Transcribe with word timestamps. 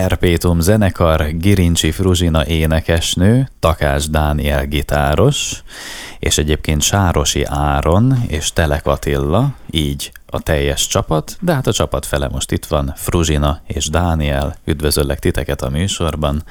Perpétum 0.00 0.60
zenekar, 0.60 1.36
Girincsi 1.36 1.90
Fruzsina 1.90 2.46
énekesnő, 2.46 3.48
Takás 3.58 4.08
Dániel 4.08 4.66
gitáros, 4.66 5.62
és 6.18 6.38
egyébként 6.38 6.82
Sárosi 6.82 7.44
Áron 7.44 8.24
és 8.28 8.52
Telek 8.52 8.86
Attila, 8.86 9.54
így 9.70 10.12
a 10.26 10.40
teljes 10.40 10.86
csapat, 10.86 11.36
de 11.40 11.54
hát 11.54 11.66
a 11.66 11.72
csapat 11.72 12.06
fele 12.06 12.28
most 12.28 12.52
itt 12.52 12.66
van, 12.66 12.92
Fruzsina 12.96 13.60
és 13.66 13.88
Dániel, 13.88 14.56
üdvözöllek 14.64 15.18
titeket 15.18 15.62
a 15.62 15.70
műsorban. 15.70 16.42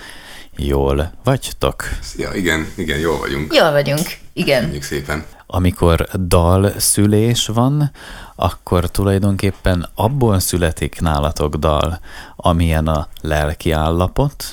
Jól 0.58 1.12
vagytok? 1.24 1.84
Szia, 2.02 2.34
igen, 2.34 2.68
igen, 2.76 3.00
jól 3.00 3.18
vagyunk. 3.18 3.54
Jól 3.56 3.72
vagyunk, 3.72 4.18
igen. 4.40 4.60
Köszönjük 4.60 4.84
szépen. 4.84 5.26
Amikor 5.48 6.08
dal 6.28 6.74
szülés 6.78 7.48
van, 7.48 7.92
akkor 8.36 8.92
tulajdonképpen 8.92 9.90
abból 9.96 10.40
születik 10.40 11.00
nálatok 11.00 11.56
dal, 11.56 12.00
amilyen 12.36 12.88
a 12.88 13.08
lelki 13.22 13.72
állapot, 13.72 14.44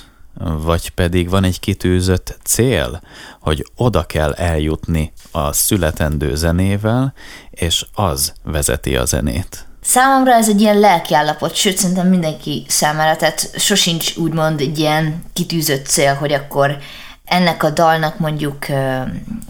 vagy 0.63 0.91
pedig 0.91 1.31
van 1.31 1.45
egy 1.45 1.61
kitűzött 1.61 2.39
cél, 2.45 3.01
hogy 3.41 3.67
oda 3.77 4.03
kell 4.03 4.33
eljutni 4.33 5.13
a 5.31 5.53
születendő 5.53 6.35
zenével, 6.35 7.15
és 7.51 7.87
az 7.95 8.33
vezeti 8.43 8.97
a 8.97 9.05
zenét. 9.05 9.67
Számomra 9.81 10.33
ez 10.33 10.49
egy 10.49 10.61
ilyen 10.61 10.79
lelkiállapot, 10.79 11.55
sőt 11.55 11.77
szerintem 11.77 12.09
mindenki 12.09 12.65
számára, 12.69 13.17
tehát 13.17 13.61
sosincs 13.61 14.17
úgymond 14.17 14.61
egy 14.61 14.79
ilyen 14.79 15.23
kitűzött 15.33 15.87
cél, 15.87 16.15
hogy 16.15 16.33
akkor 16.33 16.79
ennek 17.27 17.63
a 17.63 17.71
dalnak 17.71 18.19
mondjuk 18.19 18.67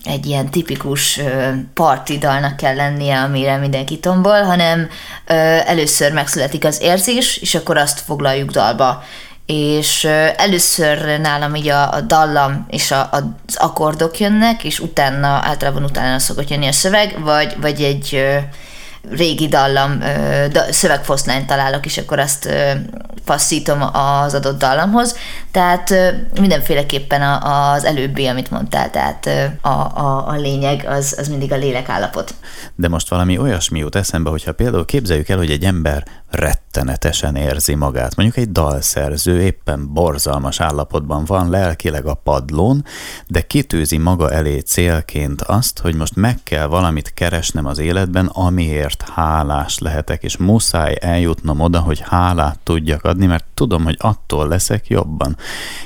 egy 0.05 0.27
ilyen 0.27 0.51
tipikus 0.51 1.21
parti 1.75 2.19
dalnak 2.19 2.57
kell 2.57 2.75
lennie, 2.75 3.21
amire 3.21 3.57
mindenki 3.57 3.99
tombol, 3.99 4.43
hanem 4.43 4.89
először 5.67 6.13
megszületik 6.13 6.65
az 6.65 6.81
érzés, 6.81 7.37
és 7.37 7.55
akkor 7.55 7.77
azt 7.77 8.01
foglaljuk 8.01 8.51
dalba. 8.51 9.03
És 9.47 10.05
először 10.37 11.21
nálam 11.21 11.55
így 11.55 11.69
a, 11.69 11.93
a 11.93 12.01
dallam 12.01 12.67
és 12.69 12.91
a, 12.91 13.09
az 13.11 13.57
akkordok 13.57 14.19
jönnek, 14.19 14.65
és 14.65 14.81
utána, 14.81 15.27
általában 15.27 15.85
utána 15.85 16.19
szokott 16.19 16.51
jönni 16.51 16.67
a 16.67 16.73
szöveg, 16.73 17.21
vagy, 17.21 17.57
vagy 17.61 17.83
egy 17.83 18.37
régi 19.11 19.49
dallam, 19.49 20.03
szövegfoszlányt 20.71 21.47
találok, 21.47 21.87
és 21.87 21.99
akkor 21.99 22.19
azt 22.19 22.49
passzítom 23.25 23.83
az 23.93 24.35
adott 24.35 24.59
dallamhoz. 24.59 25.17
Tehát 25.51 25.95
mindenféleképpen 26.41 27.23
az 27.43 27.85
előbbi, 27.85 28.27
amit 28.27 28.51
mondtál, 28.51 28.91
tehát 28.91 29.27
a, 29.61 29.69
a, 29.69 30.29
a 30.29 30.37
lényeg 30.37 30.85
az, 30.89 31.15
az 31.19 31.29
mindig 31.29 31.53
a 31.53 31.57
lélekállapot. 31.57 32.35
De 32.75 32.89
most 32.89 33.09
valami 33.09 33.39
olyasmi 33.39 33.79
jut 33.79 33.97
eszembe, 33.97 34.31
hogyha 34.31 34.53
például 34.53 34.85
képzeljük 34.85 35.29
el, 35.29 35.37
hogy 35.37 35.51
egy 35.51 35.65
ember 35.65 36.05
rettenetesen 36.31 37.37
érzi 37.37 37.75
magát. 37.75 38.17
Mondjuk 38.17 38.39
egy 38.39 38.53
dalszerző 38.53 39.43
éppen 39.43 39.93
borzalmas 39.93 40.61
állapotban 40.61 41.25
van 41.25 41.51
lelkileg 41.51 42.07
a 42.07 42.15
padlón, 42.15 42.85
de 43.27 43.41
kitűzi 43.41 43.97
maga 43.97 44.31
elé 44.31 44.59
célként 44.59 45.43
azt, 45.43 45.79
hogy 45.79 45.95
most 45.95 46.17
meg 46.17 46.39
kell 46.43 46.67
valamit 46.67 47.15
keresnem 47.15 47.67
az 47.67 47.79
életben, 47.79 48.27
amiért 48.27 48.96
hálás 49.03 49.79
lehetek, 49.79 50.23
és 50.23 50.37
muszáj 50.37 50.97
eljutnom 51.01 51.61
oda, 51.61 51.79
hogy 51.79 52.03
hálát 52.05 52.59
tudjak 52.63 53.05
adni, 53.05 53.27
mert 53.27 53.45
tudom, 53.55 53.85
hogy 53.85 53.97
attól 53.99 54.49
leszek 54.49 54.89
jobban. 54.89 55.37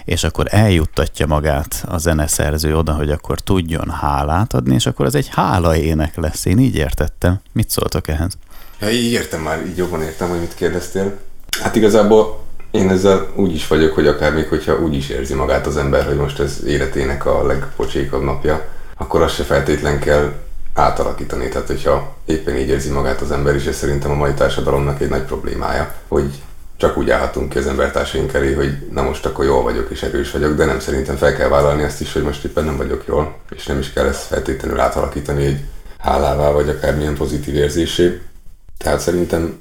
És 0.04 0.24
akkor 0.24 0.46
eljuttatja 0.48 1.26
magát 1.26 1.84
a 1.88 1.98
zeneszerző 1.98 2.76
oda, 2.76 2.92
hogy 2.92 3.10
akkor 3.10 3.40
tudjon 3.40 3.90
hálát 3.90 4.54
adni, 4.54 4.74
és 4.74 4.86
akkor 4.86 5.06
az 5.06 5.14
egy 5.14 5.28
hála 5.28 5.76
ének 5.76 6.16
lesz. 6.16 6.44
Én 6.44 6.58
így 6.58 6.76
értettem. 6.76 7.40
Mit 7.52 7.70
szóltok 7.70 8.08
ehhez? 8.08 8.32
Ja, 8.80 8.90
így 8.90 9.12
értem 9.12 9.40
már, 9.40 9.66
így 9.66 9.76
jobban 9.76 10.02
értem, 10.02 10.28
hogy 10.28 10.40
mit 10.40 10.54
kérdeztél. 10.54 11.18
Hát 11.62 11.76
igazából 11.76 12.48
én 12.70 12.90
ezzel 12.90 13.26
úgy 13.36 13.54
is 13.54 13.66
vagyok, 13.66 13.94
hogy 13.94 14.06
akár 14.06 14.32
még 14.32 14.48
hogyha 14.48 14.78
úgy 14.78 14.94
is 14.94 15.08
érzi 15.08 15.34
magát 15.34 15.66
az 15.66 15.76
ember, 15.76 16.06
hogy 16.06 16.16
most 16.16 16.38
ez 16.38 16.64
életének 16.66 17.26
a 17.26 17.46
legpocsékabb 17.46 18.22
napja, 18.22 18.68
akkor 18.96 19.22
azt 19.22 19.34
se 19.34 19.42
feltétlen 19.42 19.98
kell 19.98 20.32
átalakítani. 20.80 21.48
Tehát, 21.48 21.66
hogyha 21.66 22.16
éppen 22.24 22.56
így 22.56 22.68
érzi 22.68 22.90
magát 22.90 23.20
az 23.20 23.30
ember 23.30 23.54
is, 23.54 23.64
ez 23.64 23.76
szerintem 23.76 24.10
a 24.10 24.14
mai 24.14 24.32
társadalomnak 24.32 25.00
egy 25.00 25.08
nagy 25.08 25.22
problémája, 25.22 25.94
hogy 26.08 26.42
csak 26.76 26.96
úgy 26.96 27.10
állhatunk 27.10 27.48
ki 27.48 27.58
az 27.58 27.66
embertársaink 27.66 28.34
elé, 28.34 28.52
hogy 28.52 28.88
na 28.92 29.02
most 29.02 29.26
akkor 29.26 29.44
jól 29.44 29.62
vagyok 29.62 29.90
és 29.90 30.02
erős 30.02 30.30
vagyok, 30.30 30.54
de 30.54 30.64
nem 30.64 30.80
szerintem 30.80 31.16
fel 31.16 31.36
kell 31.36 31.48
vállalni 31.48 31.82
azt 31.82 32.00
is, 32.00 32.12
hogy 32.12 32.22
most 32.22 32.44
éppen 32.44 32.64
nem 32.64 32.76
vagyok 32.76 33.04
jól, 33.06 33.36
és 33.50 33.66
nem 33.66 33.78
is 33.78 33.92
kell 33.92 34.06
ezt 34.06 34.22
feltétlenül 34.22 34.80
átalakítani 34.80 35.44
egy 35.44 35.60
hálává, 35.98 36.50
vagy 36.50 36.68
akármilyen 36.68 37.14
pozitív 37.14 37.54
érzésé. 37.54 38.20
Tehát 38.78 39.00
szerintem 39.00 39.58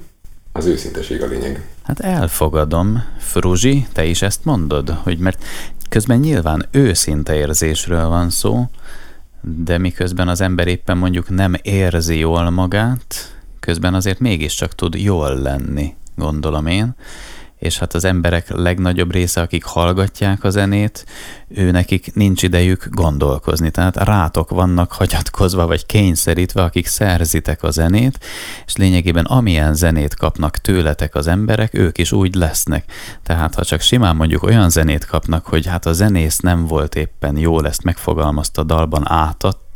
az 0.52 0.66
őszinteség 0.66 1.22
a 1.22 1.26
lényeg. 1.26 1.62
Hát 1.82 2.00
elfogadom. 2.00 3.04
Fruzsi, 3.18 3.86
te 3.92 4.04
is 4.04 4.22
ezt 4.22 4.44
mondod, 4.44 4.90
hogy 5.02 5.18
mert 5.18 5.44
közben 5.88 6.18
nyilván 6.18 6.66
őszinte 6.70 7.34
érzésről 7.34 8.08
van 8.08 8.30
szó, 8.30 8.68
de 9.40 9.78
miközben 9.78 10.28
az 10.28 10.40
ember 10.40 10.66
éppen 10.66 10.98
mondjuk 10.98 11.28
nem 11.28 11.54
érzi 11.62 12.18
jól 12.18 12.50
magát, 12.50 13.40
közben 13.60 13.94
azért 13.94 14.18
mégiscsak 14.18 14.74
tud 14.74 14.94
jól 14.94 15.34
lenni, 15.40 15.94
gondolom 16.16 16.66
én 16.66 16.94
és 17.60 17.78
hát 17.78 17.94
az 17.94 18.04
emberek 18.04 18.48
legnagyobb 18.48 19.12
része, 19.12 19.40
akik 19.40 19.64
hallgatják 19.64 20.44
a 20.44 20.50
zenét, 20.50 21.06
ő 21.48 21.70
nekik 21.70 22.14
nincs 22.14 22.42
idejük 22.42 22.86
gondolkozni, 22.90 23.70
tehát 23.70 23.96
rátok 23.96 24.50
vannak 24.50 24.92
hagyatkozva 24.92 25.66
vagy 25.66 25.86
kényszerítve, 25.86 26.62
akik 26.62 26.86
szerzitek 26.86 27.62
a 27.62 27.70
zenét, 27.70 28.18
és 28.66 28.76
lényegében 28.76 29.24
amilyen 29.24 29.74
zenét 29.74 30.14
kapnak 30.14 30.56
tőletek 30.56 31.14
az 31.14 31.26
emberek, 31.26 31.74
ők 31.74 31.98
is 31.98 32.12
úgy 32.12 32.34
lesznek. 32.34 32.84
Tehát 33.22 33.54
ha 33.54 33.64
csak 33.64 33.80
simán 33.80 34.16
mondjuk 34.16 34.42
olyan 34.42 34.70
zenét 34.70 35.04
kapnak, 35.04 35.46
hogy 35.46 35.66
hát 35.66 35.86
a 35.86 35.92
zenész 35.92 36.38
nem 36.38 36.66
volt 36.66 36.94
éppen 36.94 37.36
jól 37.36 37.66
ezt 37.66 37.84
megfogalmazta 37.84 38.62
dalban 38.62 39.10
átadta, 39.10 39.69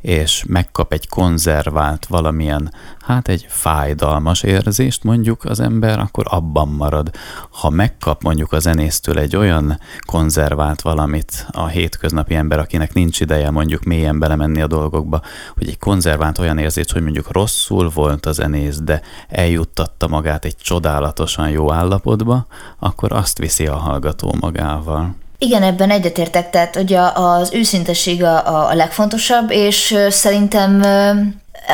és 0.00 0.44
megkap 0.48 0.92
egy 0.92 1.08
konzervált 1.08 2.06
valamilyen, 2.06 2.72
hát 3.00 3.28
egy 3.28 3.46
fájdalmas 3.48 4.42
érzést 4.42 5.04
mondjuk 5.04 5.44
az 5.44 5.60
ember, 5.60 5.98
akkor 5.98 6.24
abban 6.28 6.68
marad. 6.68 7.10
Ha 7.50 7.70
megkap 7.70 8.22
mondjuk 8.22 8.52
a 8.52 8.58
zenésztől 8.58 9.18
egy 9.18 9.36
olyan 9.36 9.78
konzervált 10.06 10.82
valamit, 10.82 11.46
a 11.50 11.66
hétköznapi 11.66 12.34
ember, 12.34 12.58
akinek 12.58 12.92
nincs 12.92 13.20
ideje 13.20 13.50
mondjuk 13.50 13.82
mélyen 13.82 14.18
belemenni 14.18 14.60
a 14.60 14.66
dolgokba, 14.66 15.22
hogy 15.54 15.68
egy 15.68 15.78
konzervált 15.78 16.38
olyan 16.38 16.58
érzés, 16.58 16.92
hogy 16.92 17.02
mondjuk 17.02 17.32
rosszul 17.32 17.90
volt 17.94 18.26
a 18.26 18.32
zenész, 18.32 18.78
de 18.78 19.02
eljuttatta 19.28 20.08
magát 20.08 20.44
egy 20.44 20.56
csodálatosan 20.56 21.50
jó 21.50 21.72
állapotba, 21.72 22.46
akkor 22.78 23.12
azt 23.12 23.38
viszi 23.38 23.66
a 23.66 23.76
hallgató 23.76 24.34
magával. 24.40 25.14
Igen, 25.42 25.62
ebben 25.62 25.90
egyetértek, 25.90 26.50
tehát 26.50 26.74
hogy 26.74 26.94
az 27.14 27.52
őszintesség 27.52 28.24
a, 28.24 28.68
a 28.68 28.74
legfontosabb, 28.74 29.50
és 29.50 29.98
szerintem 30.08 30.82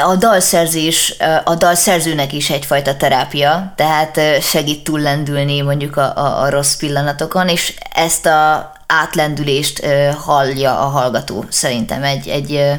a 0.05 0.17
dalszerzés, 0.17 1.15
a 1.45 1.55
dalszerzőnek 1.55 2.33
is 2.33 2.51
egyfajta 2.51 2.97
terápia, 2.97 3.73
tehát 3.77 4.21
segít 4.41 4.85
túllendülni 4.85 5.61
mondjuk 5.61 5.97
a, 5.97 6.17
a, 6.17 6.43
a 6.43 6.51
rossz 6.51 6.75
pillanatokon, 6.75 7.49
és 7.49 7.75
ezt 7.95 8.27
a 8.27 8.73
átlendülést 8.87 9.87
hallja 10.25 10.81
a 10.81 10.89
hallgató 10.89 11.45
szerintem 11.49 12.03
egy, 12.03 12.29
egy 12.29 12.79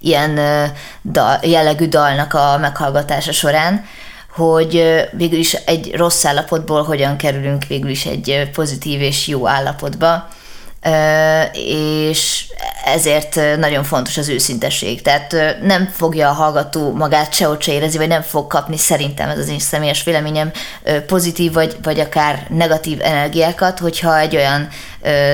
ilyen 0.00 0.40
dal, 1.04 1.38
jellegű 1.42 1.88
dalnak 1.88 2.34
a 2.34 2.58
meghallgatása 2.60 3.32
során, 3.32 3.84
hogy 4.36 5.04
végül 5.12 5.38
is 5.38 5.52
egy 5.54 5.94
rossz 5.94 6.24
állapotból 6.24 6.82
hogyan 6.82 7.16
kerülünk 7.16 7.64
végül 7.66 7.90
is 7.90 8.06
egy 8.06 8.50
pozitív 8.52 9.00
és 9.00 9.26
jó 9.26 9.48
állapotba 9.48 10.28
és 11.52 12.46
ezért 12.84 13.40
nagyon 13.58 13.84
fontos 13.84 14.16
az 14.16 14.28
őszintesség. 14.28 15.02
Tehát 15.02 15.36
nem 15.62 15.86
fogja 15.92 16.28
a 16.28 16.32
hallgató 16.32 16.92
magát 16.92 17.34
sehogy 17.34 17.62
se 17.62 17.72
érezni, 17.72 17.98
vagy 17.98 18.08
nem 18.08 18.22
fog 18.22 18.46
kapni 18.46 18.76
szerintem, 18.76 19.28
ez 19.28 19.38
az 19.38 19.48
én 19.48 19.58
személyes 19.58 20.04
véleményem, 20.04 20.50
pozitív 21.06 21.52
vagy, 21.52 21.76
vagy 21.82 22.00
akár 22.00 22.46
negatív 22.48 23.00
energiákat, 23.02 23.78
hogyha 23.78 24.18
egy 24.18 24.36
olyan 24.36 24.68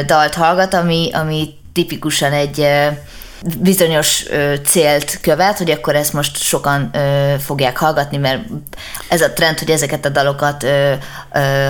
dalt 0.06 0.34
hallgat, 0.34 0.74
ami, 0.74 1.10
ami 1.12 1.54
tipikusan 1.72 2.32
egy 2.32 2.66
bizonyos 3.58 4.24
célt 4.64 5.20
követ, 5.20 5.58
hogy 5.58 5.70
akkor 5.70 5.94
ezt 5.94 6.12
most 6.12 6.36
sokan 6.36 6.90
fogják 7.38 7.76
hallgatni, 7.76 8.16
mert 8.16 8.42
ez 9.08 9.20
a 9.20 9.32
trend, 9.32 9.58
hogy 9.58 9.70
ezeket 9.70 10.04
a 10.04 10.08
dalokat 10.08 10.66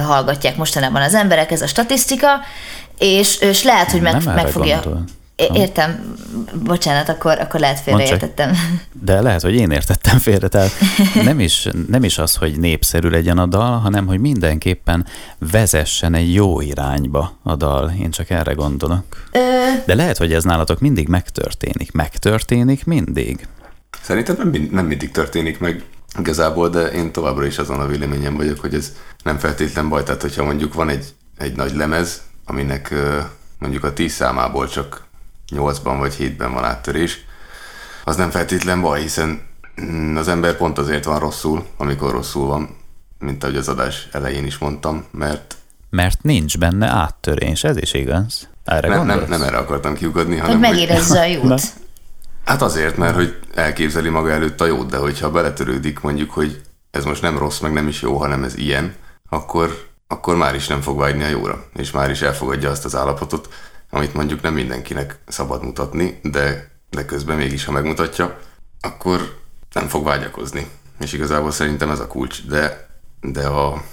hallgatják 0.07 0.57
mostanában 0.57 1.03
az 1.03 1.15
emberek, 1.15 1.51
ez 1.51 1.63
a 1.63 1.67
statisztika, 1.67 2.29
és, 2.99 3.41
és 3.41 3.63
lehet, 3.63 3.91
hogy 3.91 4.01
meg, 4.01 4.25
meg 4.25 4.49
fogja... 4.49 4.81
Értem, 5.53 6.15
bocsánat, 6.65 7.09
akkor, 7.09 7.39
akkor 7.39 7.61
lehet 7.61 7.81
félreértettem. 7.81 8.53
De 9.05 9.21
lehet, 9.21 9.43
hogy 9.43 9.55
én 9.55 9.71
értettem 9.71 10.19
félre, 10.19 10.49
tehát 10.49 10.71
nem 11.25 11.41
is, 11.41 11.69
nem 11.89 12.05
is 12.05 12.19
az, 12.19 12.35
hogy 12.35 12.59
népszerű 12.59 13.09
legyen 13.09 13.39
a 13.39 13.47
dal, 13.47 13.79
hanem 13.79 14.07
hogy 14.07 14.21
mindenképpen 14.21 15.07
vezessen 15.51 16.15
egy 16.15 16.35
jó 16.35 16.61
irányba 16.61 17.39
a 17.43 17.57
dal. 17.57 17.93
Én 18.01 18.11
csak 18.11 18.31
erre 18.31 18.53
gondolok. 18.53 19.05
Ö... 19.33 19.39
De 19.87 19.95
lehet, 19.95 20.17
hogy 20.17 20.33
ez 20.33 20.45
nálatok 20.45 20.81
mindig 20.81 21.09
megtörténik. 21.09 21.93
Megtörténik 21.93 22.85
mindig? 22.85 23.47
Szerintem 24.03 24.37
nem, 24.37 24.69
nem 24.71 24.87
mindig 24.87 25.11
történik 25.11 25.59
meg 25.59 25.83
igazából, 26.19 26.69
de 26.69 26.87
én 26.87 27.13
továbbra 27.13 27.47
is 27.47 27.59
azon 27.59 27.81
a 27.81 27.87
véleményem 27.87 28.37
vagyok, 28.37 28.61
hogy 28.61 28.75
ez 28.75 28.93
nem 29.23 29.39
feltétlen 29.39 29.89
baj. 29.89 30.03
Tehát, 30.03 30.23
hogyha 30.23 30.45
mondjuk 30.45 30.75
van 30.75 30.89
egy 30.89 31.05
egy 31.43 31.57
nagy 31.57 31.77
lemez, 31.77 32.23
aminek 32.45 32.95
mondjuk 33.59 33.85
a 33.85 33.93
10 33.93 34.13
számából 34.13 34.69
csak 34.69 35.05
8-ban 35.55 35.97
vagy 35.99 36.17
7-ben 36.19 36.53
van 36.53 36.65
áttörés, 36.65 37.25
az 38.05 38.17
nem 38.17 38.31
feltétlen 38.31 38.81
baj, 38.81 39.01
hiszen 39.01 39.41
mm, 39.83 40.17
az 40.17 40.29
ember 40.29 40.57
pont 40.57 40.79
azért 40.79 41.05
van 41.05 41.19
rosszul, 41.19 41.67
amikor 41.77 42.11
rosszul 42.11 42.47
van, 42.47 42.77
mint 43.19 43.45
ahogy 43.45 43.57
az 43.57 43.69
adás 43.69 44.09
elején 44.13 44.47
is 44.47 44.59
mondtam, 44.59 45.05
mert... 45.11 45.57
Mert 45.91 46.23
nincs 46.23 46.59
benne 46.59 46.87
áttörés, 46.87 47.65
ez 47.65 47.77
is 47.77 47.93
igaz. 47.93 48.49
Erre 48.65 48.89
nem, 48.89 49.07
nem, 49.07 49.25
nem 49.29 49.43
erre 49.43 49.57
akartam 49.57 49.95
kiugodni, 49.95 50.37
hanem... 50.37 50.51
Hogy 50.51 50.71
megérezze 50.71 51.21
a 51.21 51.25
jót. 51.43 51.63
Hát 52.45 52.63
azért, 52.63 52.97
mert 52.97 53.15
hogy 53.15 53.39
elképzeli 53.55 54.09
maga 54.09 54.31
előtt 54.31 54.61
a 54.61 54.67
jót, 54.67 54.91
de 54.91 54.97
hogyha 54.97 55.31
beletörődik 55.31 56.01
mondjuk, 56.01 56.31
hogy 56.31 56.61
ez 56.91 57.05
most 57.05 57.23
nem 57.23 57.39
rossz, 57.39 57.59
meg 57.59 57.73
nem 57.73 57.89
is 57.89 58.03
jó, 58.03 58.17
hanem 58.17 58.45
ez 58.45 58.57
ilyen, 58.57 58.95
akkor, 59.29 59.87
akkor 60.07 60.37
már 60.37 60.55
is 60.55 60.67
nem 60.67 60.81
fog 60.81 60.99
vágyni 60.99 61.23
a 61.23 61.29
jóra, 61.29 61.65
és 61.75 61.91
már 61.91 62.11
is 62.11 62.23
elfogadja 62.23 62.71
azt 62.71 62.85
az 62.85 62.97
állapotot, 62.97 63.49
amit 63.95 64.15
mondjuk 64.15 64.43
nem 64.43 64.55
mindenkinek 64.55 65.19
szabad 65.29 65.65
mutatni, 65.65 66.21
de, 66.23 66.71
de 66.91 67.05
közben 67.05 67.37
mégis, 67.37 67.65
ha 67.65 67.73
megmutatja, 67.73 68.39
akkor 68.81 69.39
nem 69.73 69.89
fog 69.89 70.05
vágyakozni. 70.05 70.67
És 71.01 71.13
igazából 71.13 71.51
szerintem 71.51 71.91
ez 71.91 71.99
a 71.99 72.07
kulcs, 72.07 72.47
de, 72.47 72.89
de 73.21 73.47
a 73.47 73.85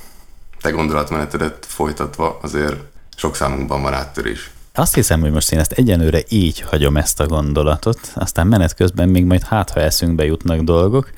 te 0.61 0.69
gondolatmenetedet 0.69 1.65
folytatva 1.65 2.39
azért 2.41 2.75
sok 3.15 3.35
számunkban 3.35 3.81
van 3.81 3.93
áttörés. 3.93 4.51
Azt 4.73 4.93
hiszem, 4.93 5.19
hogy 5.19 5.31
most 5.31 5.51
én 5.51 5.59
ezt 5.59 5.71
egyenőre 5.71 6.21
így 6.29 6.59
hagyom 6.59 6.97
ezt 6.97 7.19
a 7.19 7.27
gondolatot, 7.27 7.99
aztán 8.15 8.47
menet 8.47 8.73
közben 8.75 9.09
még 9.09 9.25
majd 9.25 9.43
hát, 9.43 9.69
ha 9.69 9.79
eszünkbe 9.79 10.25
jutnak 10.25 10.59
dolgok, 10.59 11.09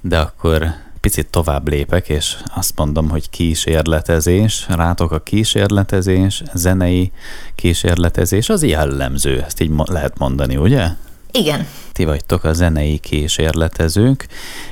de 0.00 0.18
akkor 0.18 0.66
picit 1.06 1.26
tovább 1.30 1.68
lépek, 1.68 2.08
és 2.08 2.36
azt 2.54 2.72
mondom, 2.76 3.10
hogy 3.10 3.30
kísérletezés, 3.30 4.66
rátok 4.68 5.12
a 5.12 5.18
kísérletezés, 5.18 6.42
zenei 6.54 7.12
kísérletezés, 7.54 8.48
az 8.48 8.62
jellemző, 8.62 9.42
ezt 9.46 9.60
így 9.60 9.70
lehet 9.84 10.18
mondani, 10.18 10.56
ugye? 10.56 10.86
Igen. 11.30 11.66
Ti 11.92 12.04
vagytok 12.04 12.44
a 12.44 12.52
zenei 12.52 12.98
kísérletezők. 12.98 14.26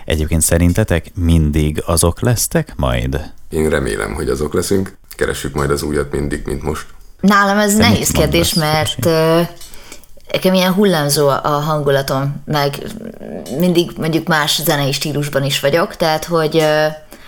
Egyébként 0.04 0.42
szerintetek 0.42 1.12
mindig 1.14 1.82
azok 1.86 2.20
lesztek 2.20 2.72
majd? 2.76 3.32
Én 3.48 3.68
remélem, 3.68 4.14
hogy 4.14 4.28
azok 4.28 4.54
leszünk. 4.54 4.96
Keressük 5.16 5.54
majd 5.54 5.70
az 5.70 5.82
újat 5.82 6.12
mindig, 6.12 6.42
mint 6.44 6.62
most. 6.62 6.86
Nálam 7.20 7.58
ez 7.58 7.74
Te 7.74 7.78
nehéz 7.78 8.10
kérdés, 8.10 8.54
mert 8.54 9.06
nekem 10.32 10.54
ilyen 10.54 10.72
hullámzó 10.72 11.28
a 11.28 11.48
hangulatom, 11.48 12.42
meg 12.44 12.82
mindig 13.58 13.90
mondjuk 13.96 14.26
más 14.26 14.62
zenei 14.62 14.92
stílusban 14.92 15.44
is 15.44 15.60
vagyok, 15.60 15.96
tehát 15.96 16.24
hogy 16.24 16.64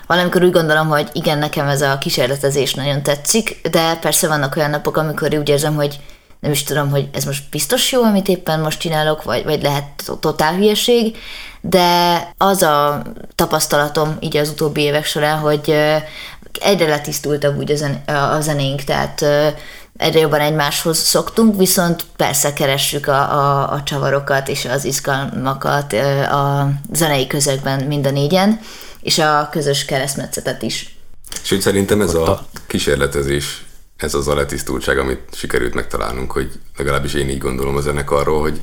valamikor 0.07 0.43
úgy 0.43 0.51
gondolom, 0.51 0.89
hogy 0.89 1.09
igen, 1.13 1.39
nekem 1.39 1.69
ez 1.69 1.83
a 1.83 1.99
kísérletezés 1.99 2.75
nagyon 2.75 3.03
tetszik, 3.03 3.69
de 3.71 3.95
persze 3.97 4.29
vannak 4.29 4.57
olyan 4.57 4.71
napok, 4.71 4.97
amikor 4.97 5.35
úgy 5.35 5.49
érzem, 5.49 5.75
hogy 5.75 5.99
nem 6.41 6.53
is 6.53 6.63
tudom, 6.63 6.91
hogy 6.91 7.09
ez 7.13 7.25
most 7.25 7.43
biztos 7.51 7.93
jó, 7.93 8.03
amit 8.03 8.29
éppen 8.29 8.61
most 8.61 8.81
csinálok, 8.81 9.23
vagy, 9.23 9.45
vagy 9.45 9.63
lehet 9.63 9.87
totál 10.21 10.55
hülyeség, 10.55 11.17
de 11.61 12.19
az 12.37 12.63
a 12.63 13.03
tapasztalatom 13.35 14.17
így 14.21 14.37
az 14.37 14.49
utóbbi 14.49 14.81
évek 14.81 15.05
során, 15.05 15.39
hogy 15.39 15.77
egyre 16.61 16.89
letisztultabb 16.89 17.59
úgy 17.59 17.73
a, 17.73 17.77
zen- 17.77 18.11
a 18.11 18.41
zenénk, 18.41 18.83
tehát 18.83 19.25
egyre 19.97 20.21
jobban 20.21 20.41
egymáshoz 20.41 20.99
szoktunk, 20.99 21.57
viszont 21.57 22.05
persze 22.17 22.53
keressük 22.53 23.07
a, 23.07 23.33
a, 23.33 23.73
a 23.73 23.83
csavarokat 23.83 24.49
és 24.49 24.65
az 24.65 24.85
izgalmakat 24.85 25.93
a 26.31 26.71
zenei 26.93 27.27
közegben 27.27 27.85
mind 27.85 28.07
a 28.07 28.11
négyen, 28.11 28.61
és 29.01 29.19
a 29.19 29.49
közös 29.51 29.85
keresztmetszetet 29.85 30.63
is. 30.63 30.97
Sőt, 31.43 31.61
szerintem 31.61 32.01
ez 32.01 32.15
a 32.15 32.47
kísérletezés, 32.67 33.65
ez 33.97 34.15
az 34.15 34.29
a 34.29 34.35
letisztultság, 34.35 34.99
amit 34.99 35.21
sikerült 35.33 35.75
megtalálnunk, 35.75 36.33
hogy 36.33 36.53
legalábbis 36.77 37.15
én 37.15 37.29
így 37.29 37.39
gondolom 37.39 37.77
a 37.77 37.81
zenekarról, 37.81 38.41
hogy 38.41 38.61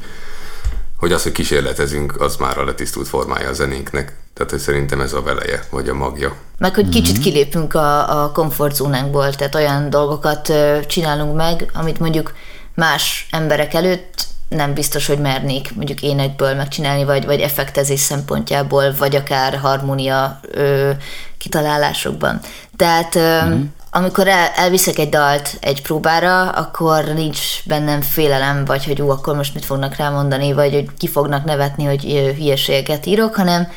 hogy 1.04 1.12
az, 1.12 1.24
hogy 1.24 1.32
kísérletezünk, 1.32 2.22
az 2.22 2.36
már 2.36 2.58
a 2.58 2.66
letisztult 2.66 3.08
formája 3.08 3.50
a 3.50 3.54
zenénknek. 3.54 4.16
Tehát 4.34 4.52
hogy 4.52 4.60
szerintem 4.60 5.02
ez 5.02 5.14
a 5.14 5.22
veleje, 5.22 5.64
vagy 5.70 5.90
a 5.90 5.94
magja. 5.94 6.36
Meg, 6.58 6.76
hogy 6.76 6.90
kicsit 6.90 7.14
mm-hmm. 7.14 7.22
kilépünk 7.22 7.74
a, 7.74 8.24
a 8.24 8.32
komfortzónánkból, 8.32 9.34
tehát 9.34 9.56
olyan 9.56 9.90
dolgokat 9.90 10.54
csinálunk 10.88 11.36
meg, 11.36 11.70
amit 11.74 12.00
mondjuk 12.00 12.34
más 12.76 13.28
emberek 13.32 13.74
előtt 13.74 14.26
nem 14.48 14.74
biztos, 14.74 15.08
hogy 15.08 15.20
mernék 15.20 15.76
mondjuk 15.76 16.02
énekből 16.02 16.56
megcsinálni, 16.56 17.04
vagy, 17.04 17.26
vagy 17.26 17.40
effektezés 17.40 18.00
szempontjából, 18.00 18.94
vagy 18.98 19.16
akár 19.16 19.58
harmónia 19.58 20.40
ö, 20.52 20.92
kitalálásokban. 21.38 22.40
Tehát 22.76 23.20
mm-hmm 23.20 23.62
amikor 23.96 24.28
el, 24.28 24.50
elviszek 24.56 24.98
egy 24.98 25.10
dalt 25.10 25.58
egy 25.60 25.82
próbára, 25.82 26.50
akkor 26.50 27.04
nincs 27.04 27.40
bennem 27.66 28.02
félelem, 28.02 28.66
vagy 28.66 28.86
hogy 28.86 29.02
ú, 29.02 29.10
akkor 29.10 29.36
most 29.36 29.54
mit 29.54 29.66
fognak 29.66 29.96
rámondani, 29.96 30.54
vagy 30.54 30.74
hogy 30.74 30.88
ki 30.98 31.08
fognak 31.08 31.44
nevetni, 31.44 31.84
hogy 31.84 32.04
hülyeségeket 32.38 33.06
írok, 33.06 33.36
hanem 33.36 33.68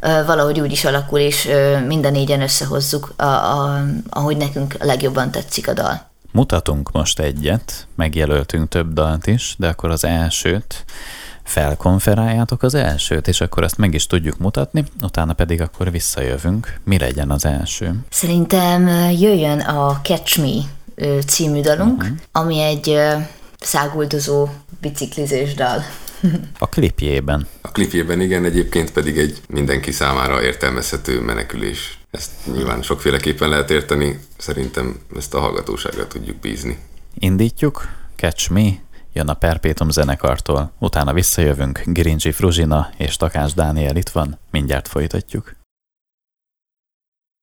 valahogy 0.00 0.60
úgy 0.60 0.72
is 0.72 0.84
alakul, 0.84 1.18
és 1.18 1.48
minden 1.86 2.12
négyen 2.12 2.42
összehozzuk, 2.42 3.12
a, 3.16 3.24
a, 3.24 3.84
ahogy 4.10 4.36
nekünk 4.36 4.76
a 4.80 4.84
legjobban 4.84 5.30
tetszik 5.30 5.68
a 5.68 5.72
dal. 5.72 6.06
Mutatunk 6.32 6.92
most 6.92 7.18
egyet, 7.18 7.86
megjelöltünk 7.94 8.68
több 8.68 8.92
dalt 8.92 9.26
is, 9.26 9.54
de 9.58 9.68
akkor 9.68 9.90
az 9.90 10.04
elsőt 10.04 10.84
felkonferáljátok 11.42 12.62
az 12.62 12.74
elsőt, 12.74 13.28
és 13.28 13.40
akkor 13.40 13.62
ezt 13.64 13.78
meg 13.78 13.94
is 13.94 14.06
tudjuk 14.06 14.38
mutatni, 14.38 14.84
utána 15.02 15.32
pedig 15.32 15.60
akkor 15.60 15.90
visszajövünk. 15.90 16.80
Mi 16.84 16.98
legyen 16.98 17.30
az 17.30 17.44
első? 17.44 17.94
Szerintem 18.10 18.86
jöjjön 19.10 19.60
a 19.60 20.00
Catch 20.02 20.40
Me 20.40 20.62
című 21.26 21.60
dalunk, 21.60 22.02
uh-huh. 22.02 22.16
ami 22.32 22.60
egy 22.60 22.98
száguldozó 23.60 24.48
biciklizés 24.80 25.54
dal. 25.54 25.82
A 26.58 26.68
klipjében. 26.68 27.46
A 27.60 27.70
klipjében 27.70 28.20
igen, 28.20 28.44
egyébként 28.44 28.92
pedig 28.92 29.18
egy 29.18 29.40
mindenki 29.48 29.92
számára 29.92 30.42
értelmezhető 30.42 31.20
menekülés. 31.20 31.98
Ezt 32.10 32.30
nyilván 32.52 32.82
sokféleképpen 32.82 33.48
lehet 33.48 33.70
érteni, 33.70 34.20
szerintem 34.36 35.00
ezt 35.16 35.34
a 35.34 35.40
hallgatóságra 35.40 36.06
tudjuk 36.06 36.36
bízni. 36.36 36.78
Indítjuk, 37.14 37.88
Catch 38.16 38.50
Me, 38.50 38.68
jön 39.12 39.28
a 39.28 39.34
Perpétum 39.34 39.90
zenekartól, 39.90 40.72
utána 40.78 41.12
visszajövünk, 41.12 41.82
Girincsi 41.84 42.32
Fruzsina 42.32 42.90
és 42.96 43.16
Takás 43.16 43.54
Dániel 43.54 43.96
itt 43.96 44.08
van, 44.08 44.38
mindjárt 44.50 44.88
folytatjuk. 44.88 45.54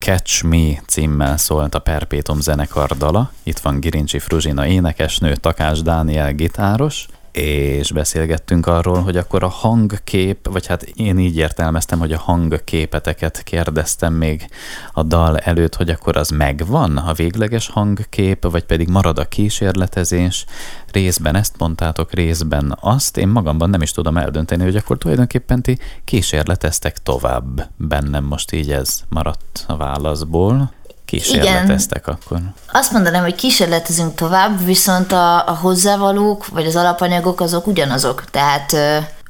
Catch 0.05 0.43
Me 0.43 0.81
címmel 0.87 1.37
szólt 1.37 1.75
a 1.75 1.79
Perpétum 1.79 2.39
zenekar 2.39 2.97
dala, 2.97 3.31
itt 3.43 3.59
van 3.59 3.79
Girincsi 3.79 4.19
Fruzsina 4.19 4.67
énekesnő, 4.67 5.35
Takás 5.35 5.81
Dániel 5.81 6.33
gitáros, 6.33 7.07
és 7.33 7.91
beszélgettünk 7.91 8.67
arról, 8.67 9.01
hogy 9.01 9.17
akkor 9.17 9.43
a 9.43 9.47
hangkép, 9.47 10.47
vagy 10.51 10.67
hát 10.67 10.81
én 10.81 11.17
így 11.19 11.37
értelmeztem, 11.37 11.99
hogy 11.99 12.11
a 12.11 12.19
hangképeteket 12.19 13.43
kérdeztem 13.43 14.13
még 14.13 14.47
a 14.91 15.03
dal 15.03 15.37
előtt, 15.37 15.75
hogy 15.75 15.89
akkor 15.89 16.17
az 16.17 16.29
megvan, 16.29 16.97
a 16.97 17.13
végleges 17.13 17.67
hangkép, 17.67 18.51
vagy 18.51 18.63
pedig 18.63 18.87
marad 18.87 19.19
a 19.19 19.25
kísérletezés, 19.25 20.45
részben 20.91 21.35
ezt 21.35 21.57
mondtátok, 21.57 22.13
részben 22.13 22.77
azt, 22.79 23.17
én 23.17 23.27
magamban 23.27 23.69
nem 23.69 23.81
is 23.81 23.91
tudom 23.91 24.17
eldönteni, 24.17 24.63
hogy 24.63 24.75
akkor 24.75 24.97
tulajdonképpen 24.97 25.61
ti 25.61 25.77
kísérleteztek 26.03 26.97
tovább. 26.97 27.69
Bennem 27.77 28.23
most 28.23 28.51
így 28.51 28.71
ez 28.71 29.01
maradt 29.09 29.63
a 29.67 29.77
válaszból 29.77 30.71
kísérleteztek 31.05 32.03
Igen. 32.03 32.19
akkor? 32.21 32.39
Azt 32.71 32.91
mondanám, 32.91 33.23
hogy 33.23 33.35
kísérletezünk 33.35 34.15
tovább, 34.15 34.65
viszont 34.65 35.11
a, 35.11 35.47
a 35.47 35.57
hozzávalók, 35.61 36.47
vagy 36.47 36.65
az 36.65 36.75
alapanyagok 36.75 37.41
azok 37.41 37.67
ugyanazok. 37.67 38.23
Tehát 38.25 38.73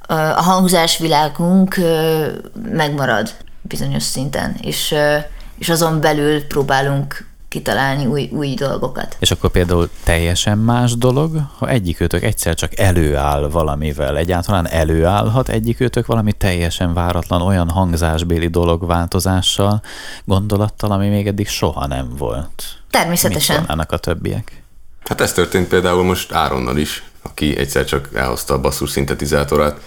a 0.07 0.41
hangzás 0.41 0.97
világunk 0.97 1.79
megmarad 2.69 3.33
bizonyos 3.61 4.03
szinten, 4.03 4.55
és, 4.61 4.95
és 5.57 5.69
azon 5.69 6.01
belül 6.01 6.47
próbálunk 6.47 7.25
kitalálni 7.53 8.05
új, 8.05 8.29
új 8.31 8.53
dolgokat. 8.53 9.17
És 9.19 9.31
akkor 9.31 9.49
például 9.49 9.89
teljesen 10.03 10.57
más 10.57 10.97
dolog, 10.97 11.37
ha 11.57 11.69
egyikőtök 11.69 12.23
egyszer 12.23 12.55
csak 12.55 12.79
előáll 12.79 13.49
valamivel, 13.49 14.17
egyáltalán 14.17 14.67
előállhat 14.67 15.49
egyikőtök 15.49 16.05
valami 16.05 16.31
teljesen 16.31 16.93
váratlan 16.93 17.41
olyan 17.41 17.69
hangzásbéli 17.69 18.47
dolog 18.47 18.85
változással, 18.85 19.81
gondolattal, 20.25 20.91
ami 20.91 21.09
még 21.09 21.27
eddig 21.27 21.47
soha 21.47 21.87
nem 21.87 22.15
volt. 22.17 22.63
Természetesen. 22.89 23.59
Mit 23.59 23.69
ennek 23.69 23.91
a 23.91 23.97
többiek? 23.97 24.63
Hát 25.05 25.21
ez 25.21 25.33
történt 25.33 25.67
például 25.67 26.03
most 26.03 26.31
Áronnal 26.31 26.77
is, 26.77 27.03
aki 27.21 27.57
egyszer 27.57 27.85
csak 27.85 28.09
elhozta 28.13 28.53
a 28.53 28.61
basszus 28.61 28.89
szintetizátorát, 28.89 29.79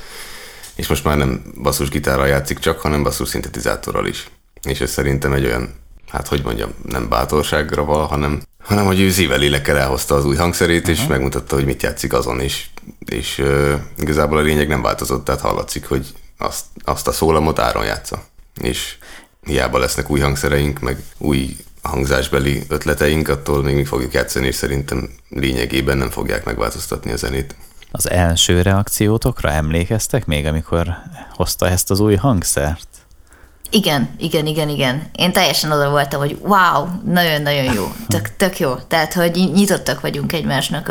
és 0.75 0.87
most 0.87 1.05
már 1.05 1.17
nem 1.17 1.43
basszus 1.63 1.89
gitárral 1.89 2.27
játszik 2.27 2.59
csak, 2.59 2.81
hanem 2.81 3.03
basszus 3.03 3.29
szintetizátorral 3.29 4.07
is. 4.07 4.31
És 4.63 4.81
ez 4.81 4.91
szerintem 4.91 5.33
egy 5.33 5.45
olyan 5.45 5.85
hát 6.11 6.29
hogy 6.29 6.43
mondjam, 6.45 6.71
nem 6.89 7.09
bátorságra 7.09 7.85
val, 7.85 8.07
hanem, 8.07 8.43
hanem 8.65 8.85
hogy 8.85 9.01
ő 9.01 9.11
szívelélekkel 9.11 9.79
elhozta 9.79 10.15
az 10.15 10.25
új 10.25 10.37
hangszerét, 10.37 10.81
uh-huh. 10.81 10.97
és 10.97 11.07
megmutatta, 11.07 11.55
hogy 11.55 11.65
mit 11.65 11.83
játszik 11.83 12.13
azon, 12.13 12.41
és, 12.41 12.67
és 12.99 13.39
uh, 13.39 13.73
igazából 13.99 14.39
a 14.39 14.43
lényeg 14.43 14.69
nem 14.69 14.83
változott, 14.83 15.25
tehát 15.25 15.41
hallatszik, 15.41 15.89
hogy 15.89 16.07
azt, 16.39 16.65
azt 16.85 17.09
a 17.09 17.13
szólamot 17.13 17.59
áron 17.59 17.85
játsza. 17.85 18.23
És 18.61 18.97
hiába 19.43 19.79
lesznek 19.79 20.11
új 20.11 20.21
hangszereink, 20.21 20.79
meg 20.79 21.03
új 21.19 21.57
hangzásbeli 21.83 22.63
ötleteink, 22.69 23.29
attól 23.29 23.63
még 23.63 23.75
mi 23.75 23.85
fogjuk 23.85 24.13
játszani, 24.13 24.47
és 24.47 24.55
szerintem 24.55 25.11
lényegében 25.29 25.99
nem 25.99 26.11
fogják 26.11 26.45
megváltoztatni 26.45 27.13
a 27.13 27.17
zenét. 27.17 27.55
Az 27.91 28.11
első 28.11 28.63
reakciótokra 28.63 29.51
emlékeztek 29.51 30.27
még, 30.27 30.47
amikor 30.47 30.89
hozta 31.31 31.69
ezt 31.69 31.91
az 31.91 32.01
új 32.01 32.15
hangszert? 32.15 32.89
Igen, 33.71 34.09
igen, 34.19 34.47
igen, 34.47 34.69
igen. 34.69 35.03
Én 35.17 35.33
teljesen 35.33 35.73
oda 35.73 35.91
voltam, 35.91 36.21
hogy 36.21 36.39
wow, 36.43 36.87
nagyon-nagyon 37.05 37.75
jó, 37.75 37.93
tök, 38.09 38.37
tök 38.37 38.59
jó. 38.59 38.75
Tehát, 38.75 39.13
hogy 39.13 39.51
nyitottak 39.55 40.01
vagyunk 40.01 40.33
egymásnak 40.33 40.89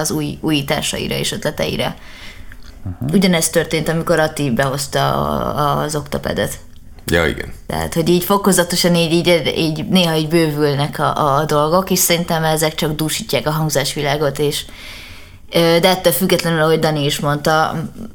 az 0.00 0.10
új 0.10 0.38
újításaira 0.40 1.14
és 1.14 1.32
ötleteire. 1.32 1.96
Uh-huh. 2.84 3.14
Ugyanezt 3.14 3.52
történt, 3.52 3.88
amikor 3.88 4.18
Atti 4.18 4.50
behozta 4.50 5.10
az 5.78 5.96
oktapedet. 5.96 6.58
Ja, 7.06 7.26
igen. 7.26 7.52
Tehát, 7.66 7.94
hogy 7.94 8.08
így 8.08 8.24
fokozatosan 8.24 8.94
így, 8.94 9.12
így, 9.12 9.52
így 9.56 9.88
néha 9.88 10.16
így 10.16 10.28
bővülnek 10.28 10.98
a, 10.98 11.36
a 11.36 11.44
dolgok, 11.44 11.90
és 11.90 11.98
szerintem 11.98 12.44
ezek 12.44 12.74
csak 12.74 12.92
dúsítják 12.92 13.46
a 13.46 13.50
hangzásvilágot, 13.50 14.38
és 14.38 14.64
de 15.50 15.88
ettől 15.88 16.12
függetlenül, 16.12 16.60
ahogy 16.60 16.78
Dani 16.78 17.04
is 17.04 17.20
mondta, 17.20 17.68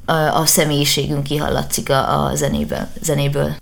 a, 0.06 0.14
a 0.14 0.46
személyiségünk 0.46 1.24
kihallatszik 1.24 1.90
a, 1.90 2.26
a 2.26 2.36
zenéből, 2.36 2.88
zenéből. 3.02 3.56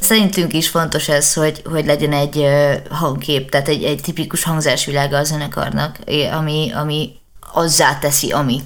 Szerintünk 0.00 0.52
is 0.52 0.68
fontos 0.68 1.08
ez, 1.08 1.32
hogy, 1.32 1.62
hogy 1.64 1.86
legyen 1.86 2.12
egy 2.12 2.46
hangkép, 2.90 3.50
tehát 3.50 3.68
egy, 3.68 3.84
egy 3.84 4.00
tipikus 4.00 4.42
hangzásvilága 4.42 5.16
a 5.16 5.24
zenekarnak, 5.24 5.98
ami, 6.32 6.72
ami 6.74 7.12
azzá 7.52 7.98
teszi, 7.98 8.32
ami. 8.32 8.60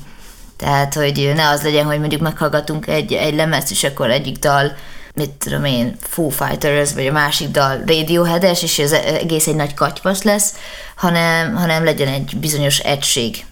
Tehát, 0.56 0.94
hogy 0.94 1.32
ne 1.34 1.49
az 1.49 1.62
legyen, 1.62 1.84
hogy 1.84 1.99
mondjuk 1.99 2.20
meghallgatunk 2.20 2.87
egy, 2.87 3.12
egy 3.12 3.34
lemezt, 3.34 3.70
és 3.70 3.84
akkor 3.84 4.10
egyik 4.10 4.38
dal 4.38 4.72
mit 5.14 5.30
tudom 5.30 5.64
én, 5.64 5.96
Foo 6.00 6.28
Fighters, 6.28 6.92
vagy 6.92 7.06
a 7.06 7.12
másik 7.12 7.49
dal 7.49 7.82
Radiohead-es, 7.87 8.62
és 8.62 8.78
ez 8.78 8.92
egész 8.92 9.46
egy 9.46 9.54
nagy 9.54 9.75
katyvasz 9.75 10.22
lesz, 10.22 10.54
hanem, 10.96 11.54
hanem 11.54 11.84
legyen 11.84 12.08
egy 12.08 12.37
bizonyos 12.37 12.78
egység. 12.78 13.44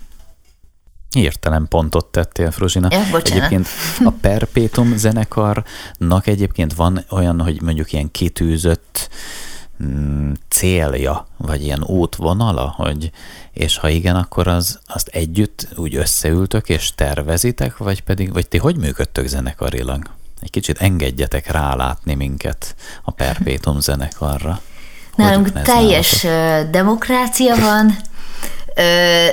Hirtelen 1.11 1.67
pontot 1.69 2.07
tettél, 2.07 2.51
Fruzsina. 2.51 2.89
Ja, 2.91 3.19
egyébként 3.23 3.67
a 4.05 4.11
Perpetuum 4.11 4.97
zenekarnak 4.97 6.27
egyébként 6.27 6.75
van 6.75 7.05
olyan, 7.11 7.41
hogy 7.41 7.63
mondjuk 7.63 7.93
ilyen 7.93 8.11
kitűzött 8.11 9.09
mm, 9.85 10.33
célja, 10.49 11.27
vagy 11.37 11.63
ilyen 11.63 11.85
útvonala, 11.85 12.75
hogy, 12.77 13.11
és 13.53 13.79
ha 13.79 13.89
igen, 13.89 14.17
akkor 14.17 14.49
az, 14.49 14.79
azt 14.87 15.09
együtt 15.09 15.69
úgy 15.77 15.97
összeültök 15.97 16.69
és 16.69 16.93
tervezitek, 16.95 17.77
vagy 17.77 18.03
pedig, 18.03 18.33
vagy 18.33 18.49
ti 18.49 18.59
hogy 18.59 18.77
működtök 18.77 19.27
zenekarilag? 19.27 20.11
Egy 20.41 20.51
kicsit 20.51 20.79
engedjetek 20.79 21.51
rálátni 21.51 22.15
minket 22.15 22.75
a 23.03 23.11
Perpétum 23.11 23.81
zenekarra. 23.81 24.61
Nálunk 25.17 25.63
teljes 25.63 26.23
nálatok? 26.23 26.71
demokrácia 26.71 27.57
van, 27.57 27.97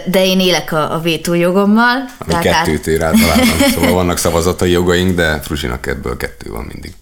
de 0.06 0.26
én 0.26 0.40
élek 0.40 0.72
a, 0.72 0.94
a 0.94 1.00
vétójogommal. 1.00 2.06
Ami 2.18 2.44
kettőt 2.44 2.88
ér 2.88 3.04
általában. 3.04 3.48
Szóval 3.74 3.94
vannak 3.94 4.18
szavazatai 4.18 4.72
jogaink, 4.72 5.16
de 5.16 5.40
Fruzsinak 5.42 5.88
ebből 5.88 6.18
kettő 6.18 6.52
van 6.52 6.70
mindig. 6.72 6.94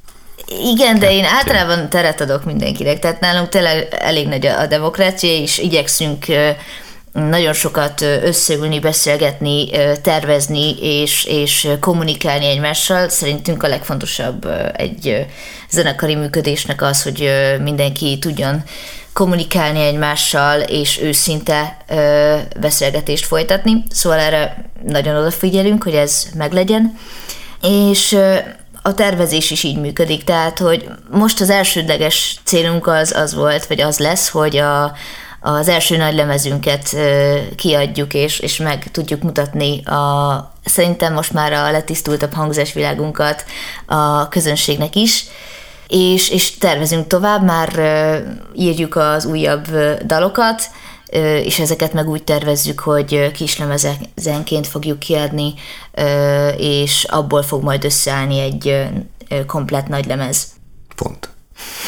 Igen, 0.73 0.99
de 0.99 1.11
én 1.11 1.25
általában 1.25 1.89
teret 1.89 2.21
adok 2.21 2.45
mindenkinek, 2.45 2.99
tehát 2.99 3.19
nálunk 3.19 3.49
tényleg 3.49 3.87
elég 3.99 4.27
nagy 4.27 4.45
a 4.45 4.67
demokrácia, 4.67 5.31
és 5.31 5.57
igyekszünk 5.57 6.25
nagyon 7.13 7.53
sokat 7.53 8.01
összeülni, 8.01 8.79
beszélgetni, 8.79 9.69
tervezni 10.01 10.75
és, 10.79 11.25
és 11.25 11.67
kommunikálni 11.79 12.45
egymással. 12.45 13.09
Szerintünk 13.09 13.63
a 13.63 13.67
legfontosabb 13.67 14.47
egy 14.73 15.25
zenekari 15.69 16.15
működésnek 16.15 16.81
az, 16.81 17.03
hogy 17.03 17.29
mindenki 17.63 18.17
tudjon 18.19 18.63
kommunikálni 19.13 19.79
egymással, 19.79 20.59
és 20.59 21.01
őszinte 21.01 21.77
beszélgetést 22.59 23.25
folytatni. 23.25 23.83
Szóval 23.89 24.19
erre 24.19 24.65
nagyon 24.85 25.15
odafigyelünk, 25.15 25.83
hogy 25.83 25.95
ez 25.95 26.27
meglegyen. 26.35 26.97
És 27.61 28.17
a 28.81 28.93
tervezés 28.93 29.51
is 29.51 29.63
így 29.63 29.79
működik, 29.79 30.23
tehát 30.23 30.59
hogy 30.59 30.89
most 31.11 31.41
az 31.41 31.49
elsődleges 31.49 32.39
célunk 32.43 32.87
az, 32.87 33.11
az 33.15 33.33
volt, 33.33 33.65
vagy 33.65 33.81
az 33.81 33.99
lesz, 33.99 34.29
hogy 34.29 34.57
a, 34.57 34.93
az 35.39 35.67
első 35.67 35.97
nagy 35.97 36.15
lemezünket 36.15 36.95
kiadjuk, 37.55 38.13
és, 38.13 38.39
és 38.39 38.57
meg 38.57 38.91
tudjuk 38.91 39.21
mutatni 39.21 39.83
a, 39.83 40.53
szerintem 40.65 41.13
most 41.13 41.33
már 41.33 41.53
a 41.53 41.71
letisztultabb 41.71 42.33
hangzásvilágunkat 42.33 43.45
a 43.85 44.27
közönségnek 44.27 44.95
is, 44.95 45.25
és, 45.93 46.29
és 46.29 46.57
tervezünk 46.57 47.07
tovább, 47.07 47.43
már 47.43 47.81
írjuk 48.55 48.95
az 48.95 49.25
újabb 49.25 49.67
dalokat, 50.05 50.61
és 51.43 51.59
ezeket 51.59 51.93
meg 51.93 52.09
úgy 52.09 52.23
tervezzük, 52.23 52.79
hogy 52.79 53.31
kislemezenként 53.31 54.67
fogjuk 54.67 54.99
kiadni, 54.99 55.53
és 56.57 57.03
abból 57.03 57.43
fog 57.43 57.63
majd 57.63 57.83
összeállni 57.83 58.39
egy 58.39 58.87
komplett 59.47 59.87
nagy 59.87 60.05
lemez. 60.05 60.47
Pont. 60.95 61.29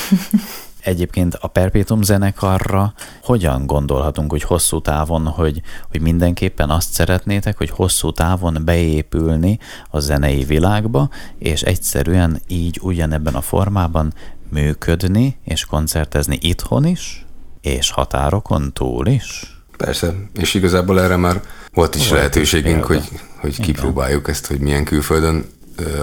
Egyébként 0.85 1.37
a 1.41 1.47
Perpetuum 1.47 2.01
zenekarra 2.01 2.93
hogyan 3.23 3.65
gondolhatunk, 3.65 4.31
hogy 4.31 4.43
hosszú 4.43 4.81
távon, 4.81 5.27
hogy, 5.27 5.61
hogy 5.91 6.01
mindenképpen 6.01 6.69
azt 6.69 6.93
szeretnétek, 6.93 7.57
hogy 7.57 7.69
hosszú 7.69 8.11
távon 8.11 8.61
beépülni 8.65 9.59
a 9.89 9.99
zenei 9.99 10.43
világba, 10.43 11.09
és 11.37 11.61
egyszerűen 11.61 12.41
így 12.47 12.79
ugyanebben 12.81 13.35
a 13.35 13.41
formában 13.41 14.13
működni 14.49 15.37
és 15.43 15.65
koncertezni 15.65 16.37
itthon 16.41 16.85
is, 16.85 17.25
és 17.61 17.91
határokon 17.91 18.73
túl 18.73 19.07
is? 19.07 19.57
Persze, 19.77 20.13
és 20.33 20.53
igazából 20.53 21.01
erre 21.01 21.15
már 21.15 21.41
volt 21.73 21.95
is 21.95 22.07
volt 22.07 22.19
lehetőségünk, 22.19 22.83
hogy, 22.83 23.09
hogy 23.39 23.59
kipróbáljuk 23.59 24.27
ezt, 24.27 24.47
hogy 24.47 24.59
milyen 24.59 24.83
külföldön 24.83 25.45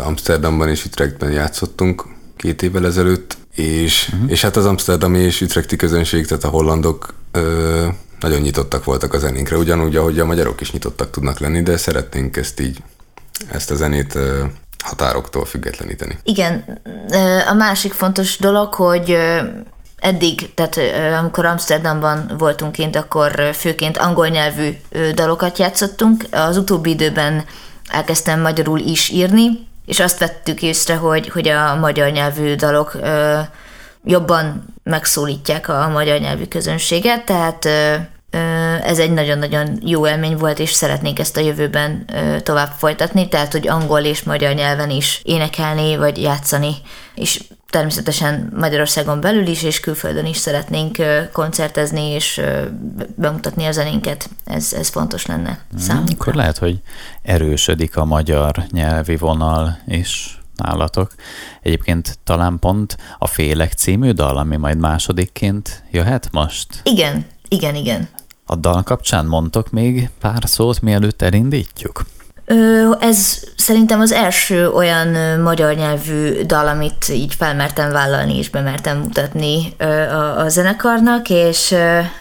Amsterdamban 0.05 0.69
és 0.69 0.85
Utrechtben 0.85 1.31
játszottunk 1.31 2.05
két 2.43 2.63
évvel 2.63 2.87
ezelőtt, 2.87 3.37
és, 3.55 4.11
uh-huh. 4.13 4.31
és 4.31 4.43
hát 4.43 4.57
az 4.57 4.67
amsterdami 4.67 5.19
és 5.19 5.41
ütrechti 5.41 5.77
közönség, 5.77 6.27
tehát 6.27 6.45
a 6.45 6.49
hollandok 6.49 7.15
ö, 7.33 7.87
nagyon 8.21 8.41
nyitottak 8.41 8.85
voltak 8.85 9.15
a 9.15 9.19
zenénkre, 9.19 9.57
ugyanúgy, 9.57 9.97
ahogy 9.97 10.19
a 10.19 10.25
magyarok 10.25 10.61
is 10.61 10.73
nyitottak 10.73 11.11
tudnak 11.11 11.39
lenni, 11.39 11.63
de 11.63 11.77
szeretnénk 11.77 12.37
ezt 12.37 12.61
így, 12.61 12.83
ezt 13.51 13.71
a 13.71 13.75
zenét 13.75 14.15
ö, 14.15 14.45
határoktól 14.85 15.45
függetleníteni. 15.45 16.19
Igen, 16.23 16.81
a 17.49 17.55
másik 17.55 17.93
fontos 17.93 18.39
dolog, 18.39 18.75
hogy 18.75 19.17
eddig, 19.99 20.55
tehát 20.55 20.79
amikor 21.19 21.45
Amsterdamban 21.45 22.35
voltunk 22.39 22.73
kint, 22.73 22.97
akkor 22.97 23.51
főként 23.55 23.97
angol 23.97 24.29
nyelvű 24.29 24.69
dalokat 25.15 25.59
játszottunk. 25.59 26.25
Az 26.31 26.57
utóbbi 26.57 26.91
időben 26.91 27.45
elkezdtem 27.89 28.41
magyarul 28.41 28.79
is 28.79 29.09
írni, 29.09 29.67
és 29.87 30.01
azt 30.01 30.19
vettük 30.19 30.63
észre, 30.63 30.95
hogy, 30.95 31.29
hogy 31.29 31.49
a 31.49 31.75
magyar 31.75 32.11
nyelvű 32.11 32.55
dalok 32.55 32.95
ö, 32.95 33.39
jobban 34.05 34.75
megszólítják 34.83 35.69
a 35.69 35.89
magyar 35.89 36.21
nyelvű 36.21 36.45
közönséget, 36.45 37.25
tehát 37.25 37.65
ö, 37.65 37.95
ez 38.83 38.99
egy 38.99 39.13
nagyon-nagyon 39.13 39.79
jó 39.85 40.07
élmény 40.07 40.37
volt, 40.37 40.59
és 40.59 40.73
szeretnék 40.73 41.19
ezt 41.19 41.37
a 41.37 41.41
jövőben 41.41 42.05
tovább 42.43 42.73
folytatni, 42.79 43.29
tehát 43.29 43.53
hogy 43.53 43.69
angol 43.69 44.01
és 44.01 44.23
magyar 44.23 44.55
nyelven 44.55 44.91
is 44.91 45.21
énekelni 45.25 45.97
vagy 45.97 46.23
játszani, 46.23 46.75
és 47.15 47.41
természetesen 47.73 48.53
Magyarországon 48.57 49.21
belül 49.21 49.47
is, 49.47 49.63
és 49.63 49.81
külföldön 49.81 50.27
is 50.27 50.37
szeretnénk 50.37 50.97
koncertezni 51.33 52.03
és 52.03 52.41
bemutatni 53.15 53.65
a 53.65 53.73
zenénket. 53.73 54.29
Ez, 54.45 54.73
ez 54.73 54.89
fontos 54.89 55.27
lenne 55.27 55.59
hmm, 55.71 55.79
számunkra. 55.79 56.15
Akkor 56.19 56.35
lehet, 56.35 56.59
hogy 56.59 56.81
erősödik 57.23 57.97
a 57.97 58.05
magyar 58.05 58.65
nyelvi 58.71 59.17
vonal 59.17 59.79
is 59.87 60.41
nálatok. 60.57 61.15
Egyébként 61.63 62.19
talán 62.25 62.59
pont 62.59 62.97
a 63.19 63.27
Félek 63.27 63.73
című 63.73 64.11
dal, 64.11 64.37
ami 64.37 64.57
majd 64.57 64.79
másodikként 64.79 65.83
jöhet 65.91 66.29
most? 66.33 66.81
Igen, 66.83 67.27
igen, 67.49 67.75
igen. 67.75 68.09
A 68.47 68.57
dal 68.57 68.83
kapcsán 68.83 69.27
mondtok 69.27 69.71
még 69.71 70.11
pár 70.21 70.43
szót, 70.45 70.81
mielőtt 70.81 71.23
elindítjuk? 71.23 72.05
Ez 73.01 73.43
szerintem 73.57 74.01
az 74.01 74.13
első 74.13 74.71
olyan 74.71 75.41
magyar 75.41 75.75
nyelvű 75.75 76.43
dal, 76.43 76.69
amit 76.69 77.09
így 77.09 77.35
felmertem 77.35 77.91
vállalni 77.91 78.39
és 78.39 78.51
bemertem 78.51 78.99
mutatni 78.99 79.75
a, 79.79 80.39
a 80.39 80.49
zenekarnak, 80.49 81.29
és 81.29 81.75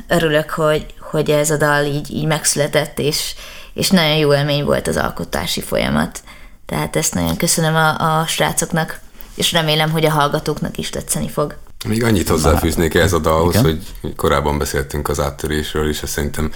örülök, 0.07 0.49
hogy, 0.49 0.85
hogy 0.99 1.29
ez 1.29 1.49
a 1.49 1.57
dal 1.57 1.85
így, 1.85 2.11
így 2.13 2.25
megszületett, 2.25 2.99
és, 2.99 3.33
és 3.73 3.89
nagyon 3.89 4.17
jó 4.17 4.33
élmény 4.33 4.63
volt 4.63 4.87
az 4.87 4.97
alkotási 4.97 5.61
folyamat. 5.61 6.19
Tehát 6.65 6.95
ezt 6.95 7.13
nagyon 7.13 7.37
köszönöm 7.37 7.75
a, 7.75 8.19
a 8.19 8.25
srácoknak, 8.27 8.99
és 9.35 9.51
remélem, 9.51 9.91
hogy 9.91 10.05
a 10.05 10.11
hallgatóknak 10.11 10.77
is 10.77 10.89
tetszeni 10.89 11.29
fog. 11.29 11.57
Még 11.87 12.03
annyit 12.03 12.29
hozzáfűznék 12.29 12.93
ez 12.93 13.13
a 13.13 13.19
dalhoz, 13.19 13.55
Igen? 13.55 13.63
hogy 14.01 14.15
korábban 14.15 14.57
beszéltünk 14.57 15.09
az 15.09 15.19
áttörésről, 15.19 15.89
és 15.89 16.01
ez 16.01 16.09
szerintem 16.09 16.51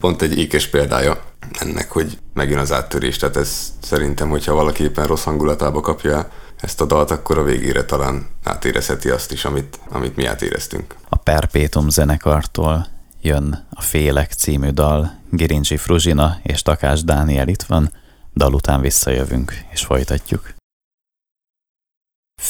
pont 0.00 0.22
egy 0.22 0.38
ékes 0.38 0.66
példája 0.66 1.22
ennek, 1.60 1.90
hogy 1.90 2.18
megjön 2.34 2.58
az 2.58 2.72
áttörés. 2.72 3.16
Tehát 3.16 3.36
ez 3.36 3.72
szerintem, 3.82 4.28
hogyha 4.28 4.54
valaki 4.54 4.82
éppen 4.82 5.06
rossz 5.06 5.24
hangulatába 5.24 5.80
kapja 5.80 6.28
ezt 6.60 6.80
a 6.80 6.84
dalt, 6.84 7.10
akkor 7.10 7.38
a 7.38 7.42
végére 7.42 7.84
talán 7.84 8.26
átérezheti 8.44 9.08
azt 9.08 9.32
is, 9.32 9.44
amit, 9.44 9.78
amit 9.90 10.16
mi 10.16 10.24
átéreztünk. 10.26 10.94
A 11.08 11.16
Perpétum 11.16 11.88
zenekartól 11.88 12.86
jön 13.20 13.66
a 13.70 13.80
Félek 13.80 14.32
című 14.32 14.68
dal, 14.68 15.20
Girincsi 15.30 15.76
Fruzsina 15.76 16.38
és 16.42 16.62
Takás 16.62 17.04
Dániel 17.04 17.48
itt 17.48 17.62
van, 17.62 17.92
dal 18.34 18.54
után 18.54 18.80
visszajövünk 18.80 19.52
és 19.72 19.84
folytatjuk. 19.84 20.53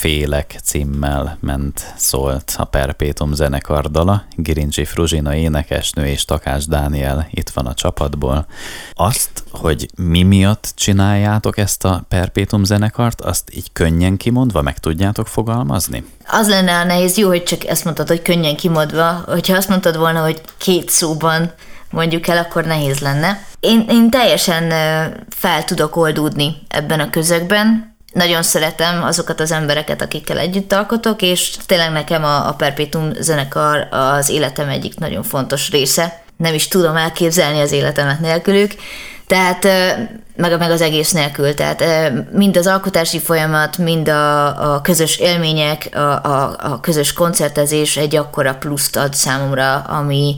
Félek 0.05 0.55
címmel 0.65 1.39
ment, 1.41 1.95
szólt 1.97 2.55
a 2.59 2.65
Perpétum 2.65 3.33
zenekar 3.33 3.91
dala, 3.91 4.25
Girincsi 4.37 4.85
Fruzsina 4.85 5.35
énekesnő 5.35 6.07
és 6.07 6.25
Takás 6.25 6.67
Dániel 6.67 7.29
itt 7.31 7.51
van 7.51 7.67
a 7.67 7.75
csapatból. 7.75 8.47
Azt, 8.93 9.45
hogy 9.51 9.89
mi 9.97 10.23
miatt 10.23 10.73
csináljátok 10.75 11.59
ezt 11.59 11.85
a 11.85 12.05
Perpétum 12.09 12.65
zenekart, 12.65 13.21
azt 13.21 13.55
így 13.55 13.73
könnyen 13.73 14.17
kimondva 14.17 14.63
meg 14.63 14.79
tudjátok 14.79 15.29
fogalmazni? 15.29 16.05
Az 16.27 16.49
lenne 16.49 16.79
a 16.79 16.85
nehéz, 16.85 17.17
jó, 17.17 17.29
hogy 17.29 17.43
csak 17.43 17.67
ezt 17.67 17.85
mondtad, 17.85 18.09
hogy 18.09 18.23
könnyen 18.23 18.57
kimondva, 18.57 19.23
hogyha 19.27 19.57
azt 19.57 19.69
mondtad 19.69 19.97
volna, 19.97 20.23
hogy 20.23 20.41
két 20.59 20.91
szóban 20.91 21.53
mondjuk 21.91 22.27
el, 22.27 22.39
akkor 22.39 22.65
nehéz 22.65 22.99
lenne. 22.99 23.47
Én, 23.61 23.85
én 23.89 24.11
teljesen 24.11 24.69
fel 25.29 25.65
tudok 25.65 25.97
oldódni 25.97 26.57
ebben 26.69 27.01
a 27.01 27.11
közegben, 27.11 27.94
nagyon 28.15 28.43
szeretem 28.43 29.03
azokat 29.03 29.41
az 29.41 29.53
embereket, 29.53 30.03
akikkel 30.03 30.39
együtt 30.39 30.73
alkotok, 30.73 31.23
és 31.23 31.57
tényleg 31.67 31.93
nekem 31.93 32.25
a, 32.25 32.49
a 32.49 32.53
Perpetuum 32.53 33.13
zenekar 33.21 33.89
az 33.91 34.29
életem 34.29 34.69
egyik 34.69 34.99
nagyon 34.99 35.23
fontos 35.23 35.71
része. 35.71 36.23
Nem 36.37 36.55
is 36.55 36.69
tudom 36.69 36.97
elképzelni 36.97 37.61
az 37.61 37.73
életemet 37.73 38.21
nélkülük, 38.21 38.75
tehát 39.27 39.65
meg, 40.37 40.59
meg 40.59 40.71
az 40.71 40.81
egész 40.81 41.11
nélkül. 41.13 41.55
Tehát 41.55 41.83
mind 42.33 42.57
az 42.57 42.67
alkotási 42.67 43.19
folyamat, 43.19 43.79
mind 43.79 44.09
a, 44.09 44.75
a 44.75 44.81
közös 44.81 45.19
élmények, 45.19 45.89
a, 45.93 45.99
a, 45.99 46.57
a 46.59 46.81
közös 46.81 47.13
koncertezés 47.13 47.97
egy 47.97 48.17
akkora 48.17 48.55
pluszt 48.55 48.97
ad 48.97 49.15
számomra, 49.15 49.75
ami, 49.75 50.37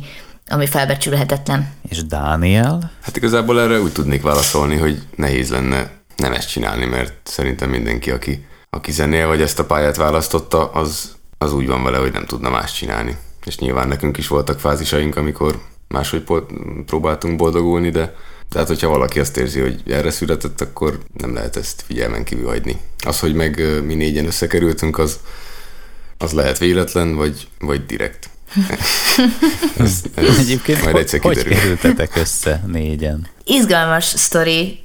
ami 0.48 0.66
felbecsülhetetlen. 0.66 1.68
És 1.88 2.04
Dániel? 2.04 2.90
Hát 3.02 3.16
igazából 3.16 3.60
erre 3.60 3.80
úgy 3.80 3.92
tudnék 3.92 4.22
válaszolni, 4.22 4.76
hogy 4.76 5.02
nehéz 5.16 5.50
lenne 5.50 5.90
nem 6.16 6.32
ezt 6.32 6.48
csinálni, 6.48 6.84
mert 6.84 7.14
szerintem 7.22 7.70
mindenki, 7.70 8.10
aki, 8.10 8.46
aki 8.70 8.92
zenél, 8.92 9.26
vagy 9.26 9.40
ezt 9.40 9.58
a 9.58 9.64
pályát 9.64 9.96
választotta, 9.96 10.70
az, 10.70 11.16
az 11.38 11.52
úgy 11.52 11.66
van 11.66 11.82
vele, 11.82 11.98
hogy 11.98 12.12
nem 12.12 12.26
tudna 12.26 12.50
más 12.50 12.72
csinálni. 12.72 13.16
És 13.44 13.58
nyilván 13.58 13.88
nekünk 13.88 14.16
is 14.16 14.28
voltak 14.28 14.60
fázisaink, 14.60 15.16
amikor 15.16 15.60
máshogy 15.88 16.24
próbáltunk 16.86 17.36
boldogulni, 17.36 17.90
de 17.90 18.14
tehát, 18.48 18.68
hogyha 18.68 18.88
valaki 18.88 19.20
azt 19.20 19.36
érzi, 19.36 19.60
hogy 19.60 19.82
erre 19.86 20.10
született, 20.10 20.60
akkor 20.60 20.98
nem 21.12 21.34
lehet 21.34 21.56
ezt 21.56 21.82
figyelmen 21.86 22.24
kívül 22.24 22.46
hagyni. 22.46 22.80
Az, 23.06 23.20
hogy 23.20 23.34
meg 23.34 23.82
mi 23.84 23.94
négyen 23.94 24.26
összekerültünk, 24.26 24.98
az, 24.98 25.20
az 26.18 26.32
lehet 26.32 26.58
véletlen, 26.58 27.14
vagy, 27.14 27.48
vagy 27.58 27.86
direkt. 27.86 28.28
ez, 29.78 30.02
ez 30.14 30.38
Egyébként 30.38 30.84
majd 30.84 30.96
egyszer 30.96 31.20
hogy, 31.20 31.42
hogy 31.42 31.58
kerültetek 31.58 32.16
össze 32.16 32.60
négyen? 32.66 33.26
Izgalmas 33.44 34.04
sztori. 34.04 34.84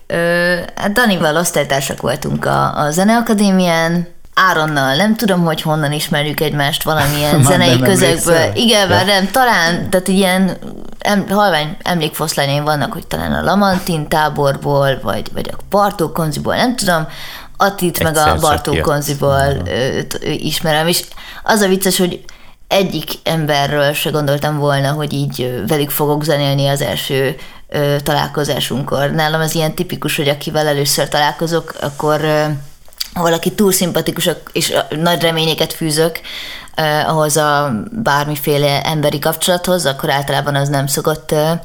Hát 0.76 0.92
Danival 0.92 1.38
osztálytársak 1.38 2.02
voltunk 2.02 2.46
a, 2.46 2.78
a 2.78 2.92
Zeneakadémián, 2.92 4.08
Áronnal, 4.34 4.96
nem 4.96 5.16
tudom, 5.16 5.44
hogy 5.44 5.62
honnan 5.62 5.92
ismerjük 5.92 6.40
egymást 6.40 6.84
valamilyen 6.84 7.44
zenei 7.52 7.80
közegből. 7.80 8.52
Igen, 8.54 8.88
már 8.88 9.06
nem, 9.06 9.32
talán, 9.32 9.90
tehát 9.90 10.08
ilyen 10.08 10.58
em, 11.00 11.30
halvány 11.30 11.78
emlékfoszlányaim 11.84 12.64
vannak, 12.64 12.94
hogy 12.94 13.08
talán 13.08 13.34
a 13.34 13.44
Lamantin 13.44 14.08
táborból, 14.08 15.00
vagy, 15.02 15.28
vagy 15.34 15.50
a 15.52 15.62
Bartók 15.70 16.14
konziból, 16.14 16.56
nem 16.56 16.76
tudom, 16.76 17.08
Attit 17.58 17.98
Egyszer 17.98 18.26
meg 18.26 18.38
a 18.38 18.40
Bartók 18.40 18.80
konziból 18.80 19.68
ismerem, 20.22 20.88
és 20.88 21.04
az 21.44 21.62
a 21.62 21.68
vicces, 21.68 21.98
hogy 21.98 22.24
egyik 22.72 23.10
emberről 23.24 23.94
se 23.94 24.10
gondoltam 24.10 24.58
volna, 24.58 24.92
hogy 24.92 25.14
így 25.14 25.64
velük 25.68 25.90
fogok 25.90 26.24
zenélni 26.24 26.68
az 26.68 26.82
első 26.82 27.36
ö, 27.68 27.96
találkozásunkkor. 28.04 29.12
Nálam 29.12 29.42
az 29.42 29.56
ilyen 29.56 29.76
tipikus, 29.76 30.16
hogy 30.16 30.28
akivel 30.28 30.68
először 30.68 31.08
találkozok, 31.08 31.74
akkor 31.82 32.22
ö, 32.22 32.46
valaki 33.14 33.52
túl 33.52 33.72
szimpatikus, 33.72 34.30
és 34.52 34.74
nagy 34.90 35.22
reményeket 35.22 35.74
fűzök 35.74 36.20
eh, 36.76 37.10
ahhoz 37.10 37.38
a 37.38 37.72
bármiféle 37.92 38.82
emberi 38.82 39.20
kapcsolathoz, 39.20 39.86
akkor 39.86 40.10
általában 40.10 40.56
az 40.56 40.70
nem 40.70 40.88
szokott 40.88 41.32
eh, 41.32 41.60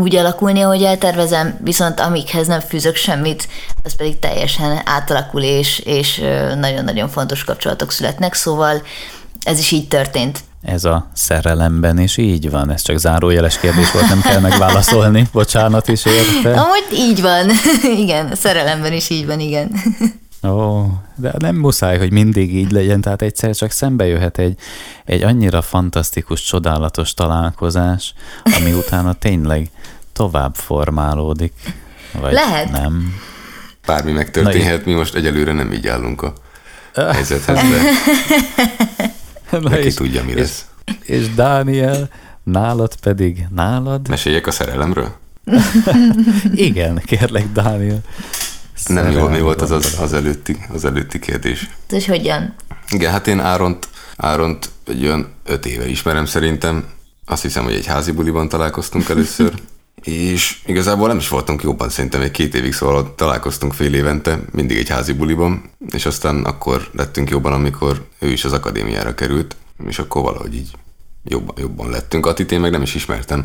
úgy 0.00 0.16
alakulni, 0.16 0.60
ahogy 0.60 0.82
eltervezem, 0.82 1.58
viszont 1.64 2.00
amikhez 2.00 2.46
nem 2.46 2.60
fűzök 2.60 2.96
semmit, 2.96 3.48
az 3.84 3.96
pedig 3.96 4.18
teljesen 4.18 4.80
átalakul, 4.84 5.42
és, 5.42 5.78
és 5.78 6.22
nagyon-nagyon 6.56 7.08
fontos 7.08 7.44
kapcsolatok 7.44 7.92
születnek, 7.92 8.34
szóval 8.34 8.82
ez 9.48 9.58
is 9.58 9.70
így 9.70 9.88
történt. 9.88 10.40
Ez 10.62 10.84
a 10.84 11.08
szerelemben 11.12 11.98
is 11.98 12.16
így 12.16 12.50
van, 12.50 12.70
ez 12.70 12.82
csak 12.82 12.96
zárójeles 12.96 13.58
kérdés 13.58 13.90
volt, 13.90 14.08
nem 14.08 14.20
kell 14.20 14.40
megválaszolni, 14.40 15.28
bocsánat 15.32 15.88
is 15.88 16.04
érte. 16.04 16.60
Amúgy 16.60 16.86
így 16.92 17.20
van, 17.20 17.50
igen, 18.04 18.26
a 18.26 18.34
szerelemben 18.34 18.92
is 18.92 19.10
így 19.10 19.26
van, 19.26 19.40
igen. 19.40 19.70
Ó, 20.52 20.86
de 21.14 21.32
nem 21.38 21.56
muszáj, 21.56 21.98
hogy 21.98 22.12
mindig 22.12 22.54
így 22.54 22.70
legyen, 22.70 23.00
tehát 23.00 23.22
egyszer 23.22 23.54
csak 23.54 23.70
szembe 23.70 24.06
jöhet 24.06 24.38
egy, 24.38 24.58
egy 25.04 25.22
annyira 25.22 25.62
fantasztikus, 25.62 26.42
csodálatos 26.42 27.14
találkozás, 27.14 28.14
ami 28.42 28.72
utána 28.72 29.12
tényleg 29.12 29.70
tovább 30.12 30.54
formálódik. 30.54 31.52
Vagy 32.20 32.32
Lehet. 32.32 32.70
Nem. 32.70 33.14
Bármi 33.86 34.12
megtörténhet, 34.12 34.84
mi 34.84 34.92
most 34.92 35.14
egyelőre 35.14 35.52
nem 35.52 35.72
így 35.72 35.86
állunk 35.86 36.22
a 36.22 36.32
helyzethez, 36.94 37.56
de 37.56 37.80
Na 39.62 39.68
Neki 39.68 39.86
és, 39.86 39.94
tudja, 39.94 40.24
mi 40.24 40.34
lesz. 40.34 40.66
És, 40.84 40.94
és 41.02 41.34
Dániel, 41.34 42.10
nálad 42.42 42.96
pedig, 43.00 43.46
nálad? 43.54 44.08
Meséljek 44.08 44.46
a 44.46 44.50
szerelemről? 44.50 45.16
Igen, 46.52 47.02
kérlek, 47.04 47.52
Dániel. 47.52 48.00
Nem 48.86 49.10
jó, 49.10 49.28
mi 49.28 49.40
volt 49.40 49.62
az, 49.62 49.70
az, 49.70 49.96
az, 50.00 50.12
előtti, 50.12 50.56
az 50.72 50.84
előtti 50.84 51.18
kérdés. 51.18 51.70
És 51.90 52.06
hogyan? 52.06 52.54
Igen, 52.90 53.12
hát 53.12 53.26
én 53.26 53.40
Áront, 53.40 53.88
Áront 54.16 54.70
egy 54.86 55.04
olyan 55.04 55.28
öt 55.44 55.66
éve 55.66 55.88
ismerem 55.88 56.24
szerintem. 56.24 56.84
Azt 57.24 57.42
hiszem, 57.42 57.64
hogy 57.64 57.74
egy 57.74 57.86
házi 57.86 58.12
buliban 58.12 58.48
találkoztunk 58.48 59.08
először. 59.08 59.52
És 60.02 60.60
igazából 60.66 61.08
nem 61.08 61.16
is 61.16 61.28
voltunk 61.28 61.62
jobban, 61.62 61.88
szerintem 61.88 62.20
egy 62.20 62.30
két 62.30 62.54
évig 62.54 62.72
szóval 62.72 63.14
találkoztunk 63.14 63.72
fél 63.72 63.94
évente, 63.94 64.40
mindig 64.50 64.76
egy 64.76 64.88
házi 64.88 65.12
buliban, 65.12 65.70
és 65.90 66.06
aztán 66.06 66.44
akkor 66.44 66.88
lettünk 66.92 67.30
jobban, 67.30 67.52
amikor 67.52 68.06
ő 68.18 68.28
is 68.28 68.44
az 68.44 68.52
akadémiára 68.52 69.14
került, 69.14 69.56
és 69.86 69.98
akkor 69.98 70.22
valahogy 70.22 70.54
így 70.54 70.70
jobban, 71.24 71.54
jobban 71.58 71.90
lettünk. 71.90 72.26
Atit 72.26 72.52
én 72.52 72.60
meg 72.60 72.70
nem 72.70 72.82
is 72.82 72.94
ismertem, 72.94 73.44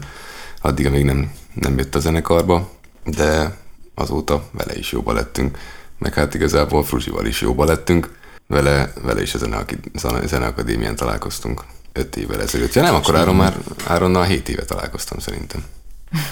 addig, 0.61 0.85
amíg 0.85 1.03
nem, 1.03 1.31
nem 1.53 1.77
jött 1.77 1.95
a 1.95 1.99
zenekarba, 1.99 2.69
de 3.05 3.57
azóta 3.95 4.49
vele 4.51 4.77
is 4.77 4.91
jóba 4.91 5.13
lettünk, 5.13 5.57
meg 5.97 6.13
hát 6.13 6.33
igazából 6.33 6.83
Fruzsival 6.83 7.25
is 7.25 7.41
jóba 7.41 7.65
lettünk, 7.65 8.19
vele, 8.47 8.93
vele 9.01 9.21
is 9.21 9.35
a 9.35 9.39
Zeneakadémián 10.25 10.95
találkoztunk 10.95 11.63
öt 11.93 12.15
évvel 12.15 12.41
ezelőtt. 12.41 12.73
Ja 12.73 12.81
nem, 12.81 12.95
akkor 12.95 13.15
Áron 13.15 13.35
már 13.35 13.57
Áronnal 13.87 14.23
hét 14.23 14.49
éve 14.49 14.65
találkoztam 14.65 15.19
szerintem. 15.19 15.63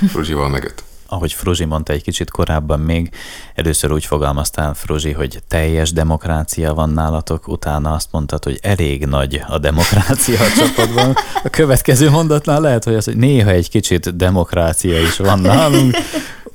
Fruzsival 0.08 0.50
meg 0.50 0.64
öt. 0.64 0.84
Ahogy 1.08 1.34
Fruzsi 1.34 1.66
mondta 1.66 1.94
egy 1.94 2.04
kicsit 2.04 2.30
korábban 2.30 2.80
még, 2.80 3.10
először 3.56 3.92
úgy 3.92 4.06
fogalmaztál, 4.06 4.74
Fruzsi, 4.74 5.12
hogy 5.12 5.40
teljes 5.48 5.92
demokrácia 5.92 6.74
van 6.74 6.90
nálatok, 6.90 7.48
utána 7.48 7.92
azt 7.92 8.08
mondtad, 8.12 8.44
hogy 8.44 8.60
elég 8.62 9.06
nagy 9.06 9.42
a 9.48 9.58
demokrácia 9.58 10.40
a 10.40 10.52
csapatban. 10.58 11.16
A 11.44 11.50
következő 11.50 12.10
mondatnál 12.10 12.62
lehet, 12.62 12.84
hogy 12.84 12.96
az, 12.96 13.06
hogy 13.06 13.18
néha 13.18 13.50
egy 13.50 13.70
kicsit 13.70 14.16
demokrácia 14.16 15.02
is 15.02 15.18
van 15.18 15.40
nálunk, 15.40 15.98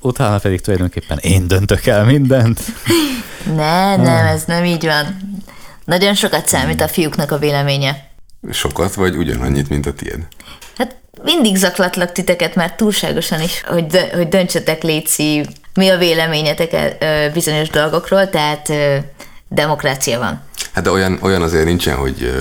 utána 0.01 0.39
pedig 0.39 0.61
tulajdonképpen 0.61 1.19
én 1.19 1.49
döntök 1.49 1.87
el 1.87 2.05
mindent. 2.05 2.61
Ne, 3.55 3.97
nem, 3.97 4.27
ez 4.27 4.45
nem 4.45 4.65
így 4.65 4.85
van. 4.85 5.17
Nagyon 5.85 6.15
sokat 6.15 6.49
számít 6.49 6.81
a 6.81 6.89
fiúknak 6.89 7.31
a 7.31 7.39
véleménye. 7.39 8.09
Sokat, 8.51 8.95
vagy 8.95 9.17
ugyanannyit, 9.17 9.69
mint 9.69 9.87
a 9.87 9.93
tiéd? 9.93 10.27
Mindig 11.23 11.57
zaklatlak 11.57 12.13
titeket 12.13 12.55
mert 12.55 12.77
túlságosan 12.77 13.41
is, 13.41 13.63
hogy, 13.67 13.87
dö- 13.87 14.13
hogy 14.13 14.29
döntsetek 14.29 14.83
léci, 14.83 15.47
mi 15.75 15.89
a 15.89 15.99
véleményetek 15.99 16.97
bizonyos 17.33 17.69
dolgokról, 17.69 18.31
tehát 18.31 18.73
demokrácia 19.49 20.19
van. 20.19 20.43
Hát 20.73 20.85
de 20.85 20.91
olyan, 20.91 21.19
olyan 21.21 21.43
azért 21.43 21.65
nincsen, 21.65 21.97
hogy, 21.97 22.33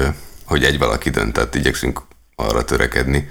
hogy 0.46 0.64
egy 0.64 0.78
valaki 0.78 1.10
dönt, 1.10 1.34
tehát 1.34 1.56
igyekszünk 1.56 2.02
arra 2.36 2.64
törekedni, 2.64 3.30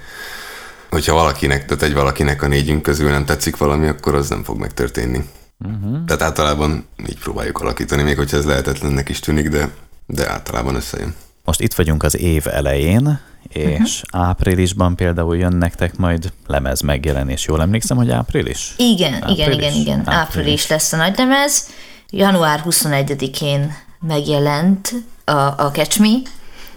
hogyha 0.89 1.13
valakinek, 1.13 1.65
tehát 1.65 1.83
egy 1.83 1.93
valakinek 1.93 2.41
a 2.41 2.47
négyünk 2.47 2.81
közül 2.81 3.09
nem 3.09 3.25
tetszik 3.25 3.57
valami, 3.57 3.87
akkor 3.87 4.15
az 4.15 4.29
nem 4.29 4.43
fog 4.43 4.59
megtörténni. 4.59 5.29
Uh-huh. 5.59 6.05
Tehát 6.05 6.21
általában 6.21 6.87
így 7.07 7.19
próbáljuk 7.19 7.59
alakítani, 7.59 8.03
még 8.03 8.17
hogyha 8.17 8.37
ez 8.37 8.45
lehetetlennek 8.45 9.09
is 9.09 9.19
tűnik, 9.19 9.49
de, 9.49 9.69
de 10.05 10.29
általában 10.29 10.75
összejön. 10.75 11.15
Most 11.43 11.61
itt 11.61 11.73
vagyunk 11.73 12.03
az 12.03 12.17
év 12.17 12.47
elején, 12.47 13.19
és 13.49 14.01
uh-huh. 14.03 14.27
áprilisban 14.27 14.95
például 14.95 15.37
jön 15.37 15.55
nektek 15.55 15.97
majd 15.97 16.31
lemez 16.47 16.81
megjelenés. 16.81 17.45
Jól 17.45 17.61
emlékszem, 17.61 17.97
hogy 17.97 18.11
április? 18.11 18.73
Igen, 18.77 19.13
április? 19.13 19.37
igen, 19.37 19.51
igen, 19.51 19.73
igen. 19.73 19.99
Április. 19.99 20.19
április 20.19 20.67
lesz 20.67 20.93
a 20.93 20.97
nagy 20.97 21.17
lemez. 21.17 21.69
Január 22.09 22.63
21-én 22.65 23.73
megjelent 23.99 24.93
a, 25.25 25.31
a 25.31 25.71
Catch 25.73 25.99
Me, 25.99 26.13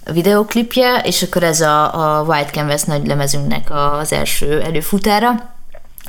a 0.06 0.12
videoklipje, 0.12 1.00
és 1.04 1.22
akkor 1.22 1.42
ez 1.42 1.60
a, 1.60 2.18
a 2.18 2.22
White 2.22 2.50
Canvas 2.50 2.82
nagy 2.82 3.06
lemezünknek 3.06 3.68
az 3.70 4.12
első 4.12 4.60
előfutára, 4.60 5.54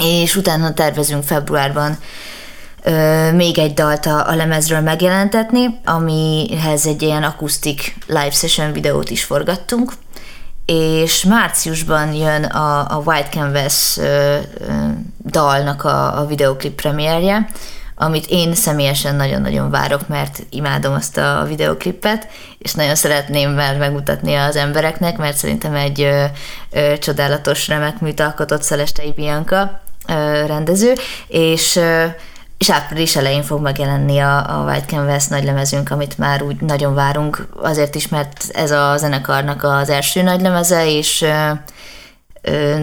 és 0.03 0.35
utána 0.35 0.73
tervezünk 0.73 1.23
februárban 1.23 1.97
ö, 2.83 3.31
még 3.31 3.57
egy 3.57 3.73
dalt 3.73 4.05
a, 4.05 4.27
a 4.29 4.35
lemezről 4.35 4.79
megjelentetni, 4.79 5.79
amihez 5.85 6.85
egy 6.85 7.01
ilyen 7.01 7.23
akusztik 7.23 7.97
live 8.07 8.31
session 8.31 8.71
videót 8.71 9.09
is 9.09 9.23
forgattunk, 9.23 9.93
és 10.71 11.23
márciusban 11.23 12.13
jön 12.13 12.43
a, 12.43 12.79
a 12.79 13.01
White 13.05 13.29
Canvas 13.29 13.97
ö, 13.97 14.37
ö, 14.59 14.73
dalnak 15.25 15.83
a, 15.83 16.19
a 16.19 16.25
videoklip 16.25 16.81
premierje, 16.81 17.49
amit 17.95 18.25
én 18.27 18.53
személyesen 18.53 19.15
nagyon-nagyon 19.15 19.69
várok, 19.69 20.07
mert 20.07 20.39
imádom 20.49 20.93
azt 20.93 21.17
a 21.17 21.45
videoklipet, 21.47 22.27
és 22.57 22.73
nagyon 22.73 22.95
szeretném 22.95 23.51
már 23.51 23.77
megmutatni 23.77 24.35
az 24.35 24.55
embereknek, 24.55 25.17
mert 25.17 25.37
szerintem 25.37 25.75
egy 25.75 26.01
ö, 26.01 26.23
ö, 26.71 26.97
csodálatos, 26.97 27.67
remek 27.67 27.99
műt 27.99 28.19
alkotott 28.19 28.61
Szelestei 28.61 29.11
Bianca 29.11 29.81
ö, 30.07 30.45
rendező, 30.45 30.93
és 31.27 31.75
ö, 31.75 32.05
és 32.59 32.69
április 32.69 33.15
elején 33.15 33.43
fog 33.43 33.61
megjelenni 33.61 34.19
a, 34.19 34.59
a 34.59 34.63
White 34.63 34.85
Canvas 34.85 35.27
nagylemezünk, 35.27 35.91
amit 35.91 36.17
már 36.17 36.41
úgy 36.41 36.61
nagyon 36.61 36.93
várunk, 36.93 37.47
azért 37.55 37.95
is, 37.95 38.07
mert 38.07 38.45
ez 38.53 38.71
a 38.71 38.97
zenekarnak 38.97 39.63
az 39.63 39.89
első 39.89 40.21
nagylemeze, 40.21 40.97
és 40.97 41.25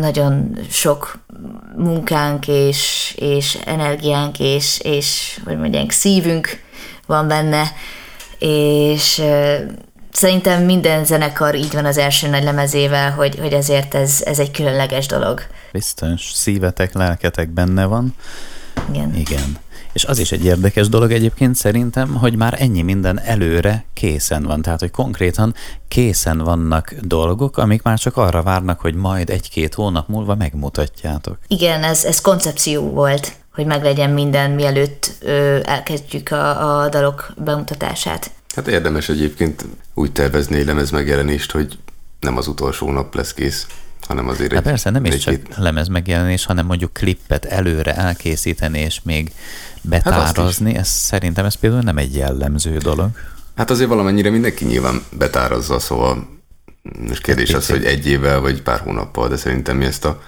nagyon 0.00 0.58
sok 0.70 1.18
munkánk 1.76 2.48
és, 2.48 3.14
és 3.18 3.58
energiánk 3.64 4.38
és, 4.38 4.80
és 4.82 5.40
hogy 5.44 5.58
mondják, 5.58 5.90
szívünk 5.90 6.60
van 7.06 7.28
benne, 7.28 7.72
és 8.38 9.22
szerintem 10.12 10.62
minden 10.64 11.04
zenekar 11.04 11.54
így 11.54 11.72
van 11.72 11.84
az 11.84 11.98
első 11.98 12.28
nagy 12.28 12.42
lemezével, 12.42 13.10
hogy, 13.10 13.38
hogy 13.38 13.52
ezért 13.52 13.94
ez, 13.94 14.22
ez 14.24 14.38
egy 14.38 14.50
különleges 14.50 15.06
dolog. 15.06 15.42
Biztos, 15.72 16.30
szívetek, 16.34 16.94
lelketek 16.94 17.48
benne 17.48 17.84
van. 17.84 18.14
Igen. 18.88 19.14
Igen. 19.14 19.64
És 19.96 20.04
az 20.04 20.18
is 20.18 20.32
egy 20.32 20.44
érdekes 20.44 20.88
dolog 20.88 21.12
egyébként 21.12 21.54
szerintem, 21.54 22.14
hogy 22.14 22.36
már 22.36 22.56
ennyi 22.58 22.82
minden 22.82 23.20
előre 23.20 23.84
készen 23.92 24.42
van. 24.42 24.62
Tehát, 24.62 24.80
hogy 24.80 24.90
konkrétan 24.90 25.54
készen 25.88 26.38
vannak 26.38 26.94
dolgok, 27.00 27.56
amik 27.56 27.82
már 27.82 27.98
csak 27.98 28.16
arra 28.16 28.42
várnak, 28.42 28.80
hogy 28.80 28.94
majd 28.94 29.30
egy-két 29.30 29.74
hónap 29.74 30.08
múlva 30.08 30.34
megmutatjátok. 30.34 31.38
Igen, 31.46 31.82
ez, 31.82 32.04
ez 32.04 32.20
koncepció 32.20 32.90
volt, 32.90 33.32
hogy 33.54 33.66
meglegyen 33.66 34.10
minden, 34.10 34.50
mielőtt 34.50 35.12
ö, 35.20 35.58
elkezdjük 35.64 36.30
a, 36.30 36.80
a 36.82 36.88
dalok 36.88 37.32
bemutatását. 37.36 38.30
Hát 38.54 38.68
érdemes 38.68 39.08
egyébként 39.08 39.64
úgy 39.94 40.12
tervezni 40.12 40.58
egy 40.58 40.66
lemez 40.66 40.90
megjelenést, 40.90 41.52
hogy 41.52 41.78
nem 42.20 42.36
az 42.36 42.46
utolsó 42.46 42.90
nap 42.90 43.14
lesz 43.14 43.34
kész, 43.34 43.66
hanem 44.06 44.28
azért 44.28 44.52
Hát 44.52 44.60
egy, 44.60 44.66
persze, 44.66 44.90
nem 44.90 45.04
is 45.04 45.14
egy, 45.14 45.42
csak 45.42 45.56
lemez 45.56 45.88
megjelenés, 45.88 46.44
hanem 46.44 46.66
mondjuk 46.66 46.92
klippet 46.92 47.44
előre 47.44 47.94
elkészíteni 47.94 48.78
és 48.78 49.00
még 49.02 49.32
betárazni, 49.80 50.74
ez 50.76 50.88
szerintem 50.88 51.44
ez 51.44 51.54
például 51.54 51.82
nem 51.82 51.98
egy 51.98 52.16
jellemző 52.16 52.76
dolog. 52.76 53.08
Hát 53.56 53.70
azért 53.70 53.88
valamennyire 53.88 54.30
mindenki 54.30 54.64
nyilván 54.64 55.02
betárazza, 55.10 55.78
szóval 55.78 56.28
most 57.08 57.22
kérdés 57.22 57.54
az, 57.54 57.66
hogy 57.66 57.84
egy 57.84 58.06
évvel 58.06 58.40
vagy 58.40 58.62
pár 58.62 58.80
hónappal, 58.80 59.28
de 59.28 59.36
szerintem 59.36 59.76
mi 59.76 59.84
ezt 59.84 60.04
a 60.04 60.22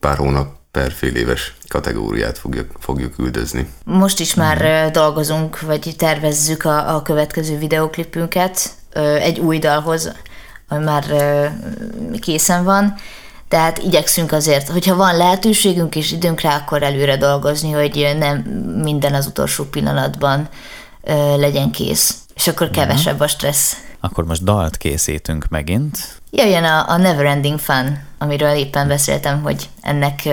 pár 0.00 0.16
hónap 0.16 0.54
per 0.70 0.92
fél 0.92 1.14
éves 1.14 1.54
kategóriát 1.68 2.38
fogjuk, 2.38 2.70
fogjuk 2.78 3.18
üldözni. 3.18 3.68
Most 3.84 4.20
is 4.20 4.34
már 4.34 4.62
ö, 4.62 4.90
dolgozunk, 4.90 5.60
vagy 5.60 5.94
tervezzük 5.98 6.64
a, 6.64 6.94
a 6.94 7.02
következő 7.02 7.58
videoklipünket 7.58 8.70
egy 9.18 9.38
új 9.38 9.58
dalhoz, 9.58 10.12
ami 10.68 10.84
már 10.84 11.04
készen 12.20 12.64
van, 12.64 12.94
tehát 13.48 13.78
igyekszünk 13.78 14.32
azért, 14.32 14.68
hogyha 14.68 14.96
van 14.96 15.16
lehetőségünk 15.16 15.96
és 15.96 16.12
időnk 16.12 16.40
rá, 16.40 16.56
akkor 16.56 16.82
előre 16.82 17.16
dolgozni, 17.16 17.70
hogy 17.70 18.16
nem 18.18 18.36
minden 18.82 19.14
az 19.14 19.26
utolsó 19.26 19.64
pillanatban 19.64 20.48
legyen 21.36 21.70
kész. 21.70 22.16
És 22.34 22.48
akkor 22.48 22.70
kevesebb 22.70 23.20
a 23.20 23.26
stressz. 23.26 23.76
Akkor 24.00 24.24
most 24.24 24.44
dalt 24.44 24.76
készítünk 24.76 25.48
megint. 25.48 25.98
Jöjjön 26.30 26.64
a, 26.64 26.88
a 26.88 26.96
Neverending 26.96 27.58
Fun, 27.58 27.98
amiről 28.18 28.56
éppen 28.56 28.88
beszéltem, 28.88 29.42
hogy 29.42 29.68
ennek 29.80 30.28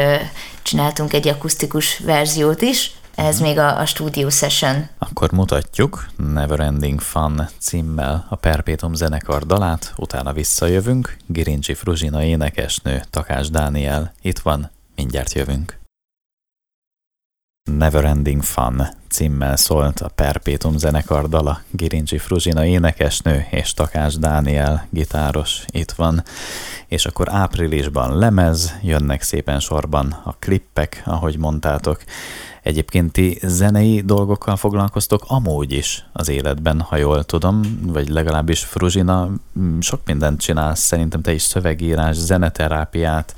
csináltunk 0.61 1.13
egy 1.13 1.27
akusztikus 1.27 1.97
verziót 1.97 2.61
is. 2.61 2.91
Ez 3.15 3.39
még 3.39 3.58
a, 3.58 3.80
a 3.80 3.86
stúdió 3.86 4.30
session. 4.30 4.88
Akkor 4.97 5.32
mutatjuk 5.32 6.08
Neverending 6.15 7.02
Fun 7.02 7.47
címmel 7.58 8.26
a 8.30 8.36
Perpétum 8.36 8.93
zenekar 8.93 9.45
dalát, 9.45 9.93
utána 9.97 10.34
visszajövünk. 10.34 11.17
Girincsi 11.26 11.73
Fruzsina 11.73 12.23
énekesnő, 12.23 13.02
Takás 13.10 13.49
Dániel 13.49 14.13
itt 14.21 14.39
van, 14.39 14.71
mindjárt 14.95 15.34
jövünk. 15.34 15.82
Neverending 17.71 18.43
Fun 18.43 18.88
címmel 19.10 19.56
szólt 19.56 19.99
a 19.99 20.08
Perpétum 20.08 20.78
zenekar 20.78 21.30
dala. 21.30 21.62
Girincsi 21.71 22.17
Fruzsina 22.17 22.65
énekesnő 22.65 23.45
és 23.52 23.73
Takás 23.73 24.15
Dániel 24.15 24.88
gitáros 24.89 25.65
itt 25.71 25.91
van. 25.91 26.23
És 26.88 27.06
akkor 27.06 27.28
áprilisban 27.32 28.17
lemez, 28.17 28.73
jönnek 28.82 29.21
szépen 29.21 29.60
sorban 29.60 30.21
a 30.23 30.36
klippek, 30.39 31.02
ahogy 31.06 31.38
mondtátok. 31.38 32.04
Egyébként 32.63 33.12
ti 33.12 33.38
zenei 33.41 34.02
dolgokkal 34.02 34.56
foglalkoztok 34.56 35.23
amúgy 35.28 35.71
is 35.71 36.06
az 36.13 36.30
életben, 36.30 36.82
ha 36.82 36.95
jól 36.95 37.23
tudom, 37.23 37.62
vagy 37.82 38.10
legalábbis 38.10 38.63
Fruzsina 38.63 39.30
mm, 39.60 39.80
sok 39.80 39.99
mindent 40.06 40.41
csinálsz, 40.41 40.80
szerintem 40.80 41.21
te 41.21 41.34
is 41.34 41.41
szövegírás, 41.41 42.15
zeneterápiát, 42.15 43.36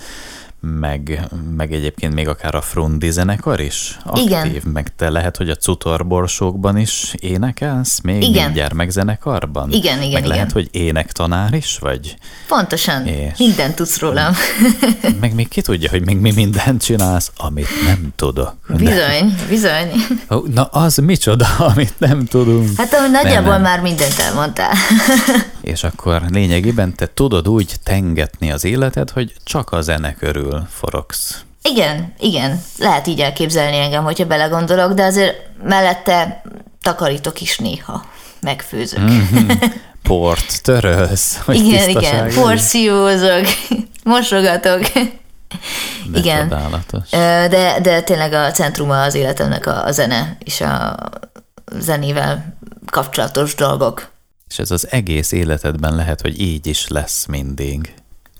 meg, 0.79 1.27
meg 1.55 1.73
egyébként 1.73 2.13
még 2.13 2.27
akár 2.27 2.55
a 2.55 2.61
Frundi 2.61 3.11
zenekar 3.11 3.59
is 3.59 3.97
aktív, 4.03 4.25
Igen. 4.25 4.61
meg 4.73 4.95
te 4.95 5.09
lehet, 5.09 5.37
hogy 5.37 5.49
a 5.49 5.55
cutorborsókban 5.55 6.77
is 6.77 7.13
énekelsz, 7.19 7.99
még 8.01 8.23
Igen. 8.23 8.53
gyermekzenekarban? 8.53 9.71
Igen, 9.71 9.97
igen, 9.97 9.97
meg 9.97 10.07
igen. 10.23 10.27
lehet, 10.27 10.51
hogy 10.51 10.67
énektanár 10.71 11.53
is 11.53 11.77
vagy? 11.77 12.15
Pontosan, 12.47 13.05
És- 13.07 13.37
mindent 13.37 13.75
tudsz 13.75 13.99
rólam. 13.99 14.33
meg 15.21 15.33
még 15.33 15.47
ki 15.47 15.61
tudja, 15.61 15.89
hogy 15.89 16.05
még 16.05 16.17
mi 16.17 16.31
mindent 16.31 16.83
csinálsz, 16.83 17.31
amit 17.37 17.69
nem 17.85 18.07
tudok. 18.15 18.53
Bizony, 18.67 19.35
bizony. 19.49 19.91
Ó, 20.29 20.43
Na 20.53 20.63
az 20.63 20.97
micsoda, 20.97 21.47
amit 21.73 21.93
nem 21.97 22.25
tudunk. 22.25 22.69
Hát 22.77 22.93
ahogy 22.93 23.11
nagyjából 23.11 23.53
nem. 23.53 23.61
már 23.61 23.81
mindent 23.81 24.19
elmondtál. 24.19 24.73
És 25.65 25.83
akkor 25.83 26.21
lényegében 26.29 26.95
te 26.95 27.07
tudod 27.13 27.47
úgy 27.47 27.75
tengetni 27.83 28.51
az 28.51 28.63
életed, 28.63 29.09
hogy 29.09 29.33
csak 29.43 29.71
a 29.71 29.81
zene 29.81 30.13
körül 30.13 30.67
forogsz. 30.69 31.43
Igen, 31.61 32.13
igen, 32.19 32.61
lehet 32.79 33.07
így 33.07 33.19
elképzelni 33.19 33.77
engem, 33.77 34.03
hogyha 34.03 34.25
belegondolok, 34.25 34.93
de 34.93 35.03
azért 35.03 35.35
mellette 35.63 36.41
takarítok 36.81 37.41
is 37.41 37.57
néha, 37.57 38.05
megfőzök. 38.41 38.99
Mm. 38.99 39.49
Port 40.03 40.63
törölsz, 40.63 41.37
hogy 41.45 41.55
igen, 41.55 41.89
igen, 41.89 42.33
porciózok, 42.33 43.45
mosogatok. 44.03 44.81
De 46.11 46.19
igen. 46.19 46.49
Csodálatos. 46.49 47.09
De, 47.49 47.79
de 47.81 48.01
tényleg 48.01 48.33
a 48.33 48.51
centruma 48.51 49.01
az 49.01 49.15
életemnek 49.15 49.65
a, 49.65 49.85
a 49.85 49.91
zene 49.91 50.37
és 50.39 50.61
a 50.61 50.95
zenével 51.79 52.57
kapcsolatos 52.85 53.55
dolgok. 53.55 54.13
És 54.49 54.57
ez 54.59 54.71
az 54.71 54.87
egész 54.91 55.31
életedben 55.31 55.95
lehet, 55.95 56.21
hogy 56.21 56.41
így 56.41 56.67
is 56.67 56.87
lesz 56.87 57.25
mindig. 57.25 57.93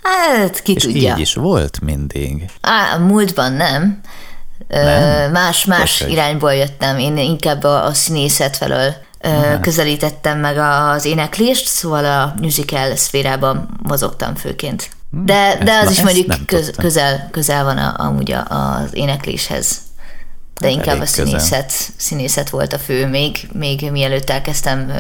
Hát, 0.03 0.61
ki 0.61 0.73
És 0.73 0.83
tudja. 0.83 1.13
így 1.13 1.19
is 1.19 1.33
volt 1.33 1.81
mindig. 1.81 2.45
Á, 2.61 2.93
a 2.95 2.99
múltban 2.99 3.51
nem. 3.51 4.01
Nem? 4.67 5.27
Ö, 5.27 5.31
Más, 5.31 5.65
más 5.65 6.01
Hogy? 6.01 6.11
irányból 6.11 6.53
jöttem. 6.53 6.97
Én 6.99 7.17
inkább 7.17 7.63
a, 7.63 7.85
a 7.85 7.93
színészet 7.93 8.57
felől 8.57 8.93
ö, 9.21 9.59
közelítettem 9.61 10.39
meg 10.39 10.57
az 10.57 11.05
éneklést, 11.05 11.67
szóval 11.67 12.05
a 12.05 12.33
musical 12.41 12.95
szférában 12.95 13.69
mozogtam 13.83 14.35
főként. 14.35 14.89
De, 15.09 15.57
de 15.63 15.71
ezt- 15.71 15.81
az 15.81 15.85
na, 15.85 15.91
is 15.91 15.97
ezt 15.97 16.03
mondjuk 16.27 16.45
köz, 16.47 16.65
tudtam. 16.65 16.83
közel, 16.85 17.27
közel 17.31 17.63
van 17.63 17.77
a, 17.77 17.93
amúgy 17.97 18.31
a, 18.31 18.45
az 18.49 18.89
énekléshez. 18.93 19.77
De 20.59 20.67
Hát 20.67 20.75
inkább 20.75 20.95
a 20.95 20.99
közel. 20.99 21.25
színészet, 21.25 21.71
színészet 21.97 22.49
volt 22.49 22.73
a 22.73 22.79
fő, 22.79 23.07
még, 23.07 23.47
még 23.53 23.91
mielőtt 23.91 24.29
elkezdtem 24.29 24.91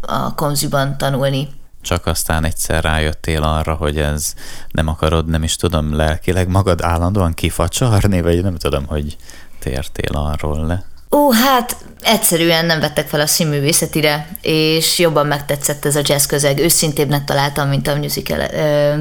a 0.00 0.34
konziban 0.34 0.98
tanulni. 0.98 1.48
Csak 1.82 2.06
aztán 2.06 2.44
egyszer 2.44 2.84
rájöttél 2.84 3.42
arra, 3.42 3.74
hogy 3.74 3.98
ez 3.98 4.34
nem 4.70 4.88
akarod, 4.88 5.28
nem 5.28 5.42
is 5.42 5.56
tudom, 5.56 5.96
lelkileg 5.96 6.48
magad 6.48 6.82
állandóan 6.82 7.34
kifacsarni, 7.34 8.20
vagy 8.20 8.42
nem 8.42 8.56
tudom, 8.56 8.86
hogy 8.86 9.16
tértél 9.58 10.12
arról 10.12 10.66
le. 10.66 10.84
Ó, 11.10 11.32
hát 11.32 11.76
egyszerűen 12.00 12.66
nem 12.66 12.80
vettek 12.80 13.08
fel 13.08 13.20
a 13.20 13.26
színművészetire, 13.26 14.28
és 14.40 14.98
jobban 14.98 15.26
megtetszett 15.26 15.84
ez 15.84 15.96
a 15.96 16.00
jazz 16.04 16.26
közeg. 16.26 16.58
Őszintébbnek 16.58 17.24
találtam, 17.24 17.68
mint 17.68 17.88
a 17.88 17.94
musical 17.96 18.38
ö, 18.40 18.94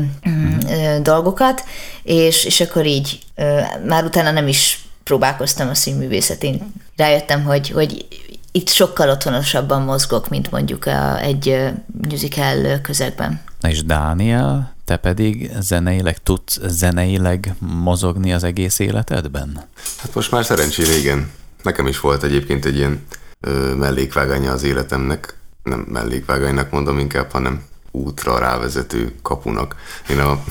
ö, 0.69 0.99
dolgokat, 1.01 1.63
és, 2.03 2.45
és 2.45 2.61
akkor 2.61 2.85
így 2.85 3.19
ö, 3.35 3.59
már 3.87 4.03
utána 4.03 4.31
nem 4.31 4.47
is 4.47 4.84
próbálkoztam 5.05 5.69
a 5.69 5.73
színművészetén. 5.73 6.73
Rájöttem, 6.95 7.43
hogy, 7.43 7.69
hogy 7.69 8.05
itt 8.51 8.69
sokkal 8.69 9.09
otthonosabban 9.09 9.81
mozgok, 9.81 10.29
mint 10.29 10.51
mondjuk 10.51 10.85
a, 10.85 11.19
egy 11.19 11.69
musical 12.09 12.79
közegben. 12.81 13.41
Na 13.59 13.69
és 13.69 13.83
Dániel, 13.83 14.75
te 14.85 14.97
pedig 14.97 15.51
zeneileg 15.59 16.17
tudsz 16.17 16.59
zeneileg 16.67 17.55
mozogni 17.59 18.33
az 18.33 18.43
egész 18.43 18.79
életedben? 18.79 19.63
Hát 19.97 20.13
most 20.13 20.31
már 20.31 20.45
szerencsére 20.45 20.97
igen. 20.97 21.31
Nekem 21.63 21.87
is 21.87 21.99
volt 21.99 22.23
egyébként 22.23 22.65
egy 22.65 22.75
ilyen 22.75 23.05
ö, 23.39 23.73
mellékvágánya 23.75 24.51
az 24.51 24.63
életemnek. 24.63 25.37
Nem 25.63 25.79
mellékvágánynak 25.79 26.71
mondom 26.71 26.99
inkább, 26.99 27.31
hanem 27.31 27.63
útra 27.91 28.39
rávezető 28.39 29.13
kapunak. 29.21 29.75
Én 30.09 30.19
a, 30.19 30.43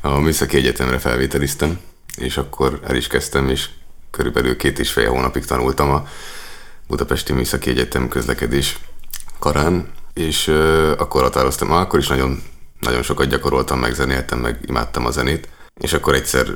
a 0.00 0.18
Műszaki 0.18 0.56
Egyetemre 0.56 0.98
felvételiztem, 0.98 1.78
és 2.16 2.36
akkor 2.36 2.80
el 2.86 2.96
is 2.96 3.06
kezdtem, 3.06 3.48
és 3.48 3.68
körülbelül 4.12 4.56
két 4.56 4.78
és 4.78 4.92
fél 4.92 5.08
hónapig 5.08 5.44
tanultam 5.44 5.90
a 5.90 6.06
Budapesti 6.86 7.32
Műszaki 7.32 7.70
Egyetem 7.70 8.08
közlekedés 8.08 8.78
karán, 9.38 9.88
és 10.14 10.48
akkor 10.98 11.22
határoztam, 11.22 11.72
akkor 11.72 11.98
is 11.98 12.08
nagyon, 12.08 12.42
nagyon 12.80 13.02
sokat 13.02 13.26
gyakoroltam, 13.26 13.78
meg 13.78 13.94
zenéltem, 13.94 14.38
meg 14.38 14.58
imádtam 14.66 15.06
a 15.06 15.10
zenét, 15.10 15.48
és 15.80 15.92
akkor 15.92 16.14
egyszer 16.14 16.46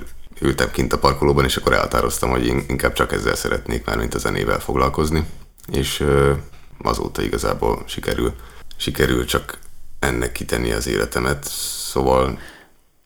ültem 0.41 0.71
kint 0.71 0.93
a 0.93 0.99
parkolóban, 0.99 1.45
és 1.45 1.57
akkor 1.57 1.73
elhatároztam, 1.73 2.31
hogy 2.31 2.47
inkább 2.47 2.93
csak 2.93 3.13
ezzel 3.13 3.35
szeretnék 3.35 3.85
már, 3.85 3.97
mint 3.99 4.15
a 4.15 4.19
zenével 4.19 4.61
foglalkozni, 4.61 5.27
és 5.73 6.01
ö, 6.01 6.33
azóta 6.83 7.23
igazából 7.23 7.83
sikerül, 7.87 8.35
sikerül 8.77 9.25
csak 9.25 9.59
ennek 9.99 10.33
kitenni 10.33 10.73
az 10.73 10.87
életemet, 10.87 11.45
szóval 11.93 12.39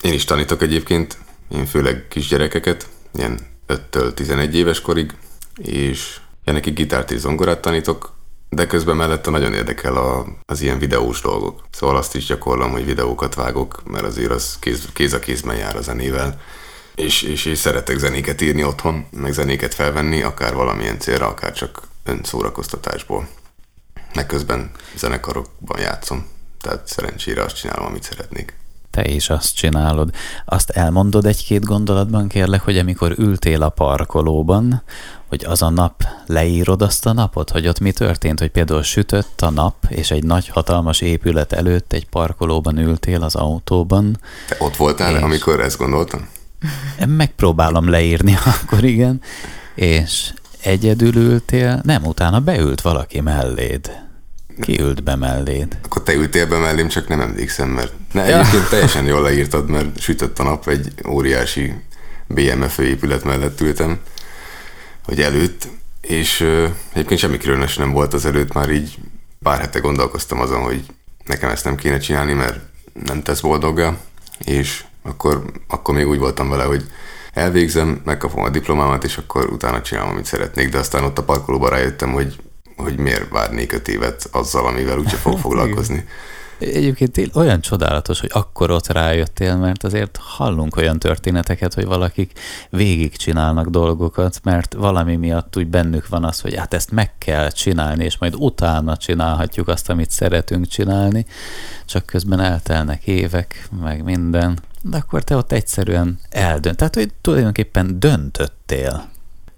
én 0.02 0.12
is 0.12 0.24
tanítok 0.24 0.62
egyébként, 0.62 1.18
én 1.48 1.66
főleg 1.66 2.06
kisgyerekeket, 2.08 2.86
ilyen 3.14 3.49
5-től 3.70 4.14
11 4.14 4.56
éves 4.56 4.80
korig, 4.80 5.14
és 5.56 6.20
ja, 6.44 6.52
neki 6.52 6.70
gitárt 6.70 7.10
és 7.10 7.18
zongorát 7.18 7.60
tanítok, 7.60 8.12
de 8.48 8.66
közben 8.66 8.96
mellette 8.96 9.30
nagyon 9.30 9.54
érdekel 9.54 9.96
a, 9.96 10.26
az 10.46 10.60
ilyen 10.60 10.78
videós 10.78 11.20
dolgok. 11.20 11.64
Szóval 11.70 11.96
azt 11.96 12.14
is 12.14 12.24
gyakorlom, 12.24 12.70
hogy 12.70 12.84
videókat 12.84 13.34
vágok, 13.34 13.82
mert 13.84 14.04
azért 14.04 14.30
az 14.30 14.56
kéz, 14.60 14.88
kéz 14.92 15.12
a 15.12 15.18
kézben 15.18 15.56
jár 15.56 15.76
a 15.76 15.82
zenével. 15.82 16.40
És, 16.94 17.22
és, 17.22 17.44
és 17.44 17.58
szeretek 17.58 17.98
zenéket 17.98 18.40
írni 18.40 18.64
otthon, 18.64 19.06
meg 19.10 19.32
zenéket 19.32 19.74
felvenni, 19.74 20.22
akár 20.22 20.54
valamilyen 20.54 20.98
célra, 20.98 21.26
akár 21.26 21.52
csak 21.52 21.82
önszórakoztatásból. 22.04 23.28
Meg 24.14 24.26
közben 24.26 24.70
zenekarokban 24.96 25.80
játszom, 25.80 26.26
tehát 26.60 26.88
szerencsére 26.88 27.42
azt 27.42 27.56
csinálom, 27.56 27.86
amit 27.86 28.02
szeretnék 28.02 28.59
te 28.90 29.08
is 29.08 29.30
azt 29.30 29.54
csinálod. 29.54 30.10
Azt 30.44 30.70
elmondod 30.70 31.26
egy-két 31.26 31.64
gondolatban, 31.64 32.28
kérlek, 32.28 32.60
hogy 32.60 32.78
amikor 32.78 33.14
ültél 33.18 33.62
a 33.62 33.68
parkolóban, 33.68 34.82
hogy 35.28 35.44
az 35.44 35.62
a 35.62 35.68
nap, 35.68 36.04
leírod 36.26 36.82
azt 36.82 37.06
a 37.06 37.12
napot, 37.12 37.50
hogy 37.50 37.68
ott 37.68 37.80
mi 37.80 37.92
történt, 37.92 38.38
hogy 38.38 38.50
például 38.50 38.82
sütött 38.82 39.40
a 39.40 39.50
nap, 39.50 39.74
és 39.88 40.10
egy 40.10 40.24
nagy, 40.24 40.48
hatalmas 40.48 41.00
épület 41.00 41.52
előtt 41.52 41.92
egy 41.92 42.08
parkolóban 42.08 42.78
ültél 42.78 43.22
az 43.22 43.34
autóban. 43.34 44.18
Te 44.48 44.56
ott 44.58 44.76
voltál, 44.76 45.16
és 45.16 45.22
amikor 45.22 45.60
ezt 45.60 45.78
gondoltam? 45.78 46.28
Megpróbálom 47.06 47.88
leírni 47.88 48.38
akkor, 48.62 48.84
igen. 48.84 49.20
És 49.74 50.32
egyedül 50.62 51.16
ültél, 51.16 51.80
nem, 51.84 52.04
utána 52.04 52.40
beült 52.40 52.80
valaki 52.80 53.20
melléd. 53.20 54.08
Ki 54.60 54.80
ült 54.80 55.02
be 55.02 55.16
melléd? 55.16 55.78
Akkor 55.84 56.02
te 56.02 56.14
ültél 56.14 56.46
be 56.46 56.58
mellém, 56.58 56.88
csak 56.88 57.08
nem 57.08 57.20
emlékszem, 57.20 57.68
mert 57.68 57.92
ne, 58.12 58.22
egyébként 58.22 58.68
teljesen 58.68 59.04
jól 59.04 59.22
leírtad, 59.22 59.68
mert 59.68 60.00
sütött 60.00 60.38
a 60.38 60.42
nap, 60.42 60.68
egy 60.68 60.92
óriási 61.08 61.74
BMF 62.26 62.78
épület 62.78 63.24
mellett 63.24 63.60
ültem, 63.60 63.98
vagy 65.06 65.20
előtt, 65.20 65.68
és 66.00 66.40
uh, 66.40 66.68
egyébként 66.92 67.20
semmi 67.20 67.36
különös 67.36 67.76
nem 67.76 67.92
volt 67.92 68.14
az 68.14 68.26
előtt, 68.26 68.52
már 68.52 68.70
így 68.70 68.98
pár 69.42 69.60
hete 69.60 69.78
gondolkoztam 69.78 70.40
azon, 70.40 70.62
hogy 70.62 70.84
nekem 71.24 71.50
ezt 71.50 71.64
nem 71.64 71.76
kéne 71.76 71.98
csinálni, 71.98 72.32
mert 72.32 72.58
nem 73.04 73.22
tesz 73.22 73.40
boldoggá, 73.40 73.96
és 74.44 74.84
akkor, 75.02 75.44
akkor 75.68 75.94
még 75.94 76.08
úgy 76.08 76.18
voltam 76.18 76.48
vele, 76.48 76.64
hogy 76.64 76.84
elvégzem, 77.32 78.00
megkapom 78.04 78.44
a 78.44 78.48
diplomámat, 78.48 79.04
és 79.04 79.16
akkor 79.16 79.50
utána 79.50 79.82
csinálom, 79.82 80.10
amit 80.10 80.24
szeretnék, 80.24 80.68
de 80.68 80.78
aztán 80.78 81.04
ott 81.04 81.18
a 81.18 81.24
parkolóban 81.24 81.70
rájöttem, 81.70 82.12
hogy 82.12 82.36
hogy 82.80 82.98
miért 82.98 83.28
várnék 83.28 83.72
öt 83.72 83.88
évet 83.88 84.28
azzal, 84.32 84.66
amivel 84.66 84.98
úgyse 84.98 85.16
fog 85.16 85.38
foglalkozni. 85.44 86.04
Egyébként 86.60 87.36
olyan 87.36 87.60
csodálatos, 87.60 88.20
hogy 88.20 88.30
akkor 88.32 88.70
ott 88.70 88.86
rájöttél, 88.86 89.56
mert 89.56 89.84
azért 89.84 90.18
hallunk 90.22 90.76
olyan 90.76 90.98
történeteket, 90.98 91.74
hogy 91.74 91.84
valakik 91.84 92.38
végigcsinálnak 92.70 93.66
dolgokat, 93.68 94.40
mert 94.44 94.74
valami 94.74 95.16
miatt 95.16 95.56
úgy 95.56 95.66
bennük 95.66 96.08
van 96.08 96.24
az, 96.24 96.40
hogy 96.40 96.54
hát 96.54 96.74
ezt 96.74 96.90
meg 96.90 97.18
kell 97.18 97.50
csinálni, 97.50 98.04
és 98.04 98.18
majd 98.18 98.34
utána 98.36 98.96
csinálhatjuk 98.96 99.68
azt, 99.68 99.90
amit 99.90 100.10
szeretünk 100.10 100.66
csinálni, 100.66 101.26
csak 101.86 102.06
közben 102.06 102.40
eltelnek 102.40 103.06
évek, 103.06 103.68
meg 103.82 104.04
minden. 104.04 104.58
De 104.82 104.96
akkor 104.96 105.22
te 105.22 105.36
ott 105.36 105.52
egyszerűen 105.52 106.18
eldönt. 106.30 106.76
Tehát, 106.76 106.94
hogy 106.94 107.12
tulajdonképpen 107.20 108.00
döntöttél. 108.00 109.09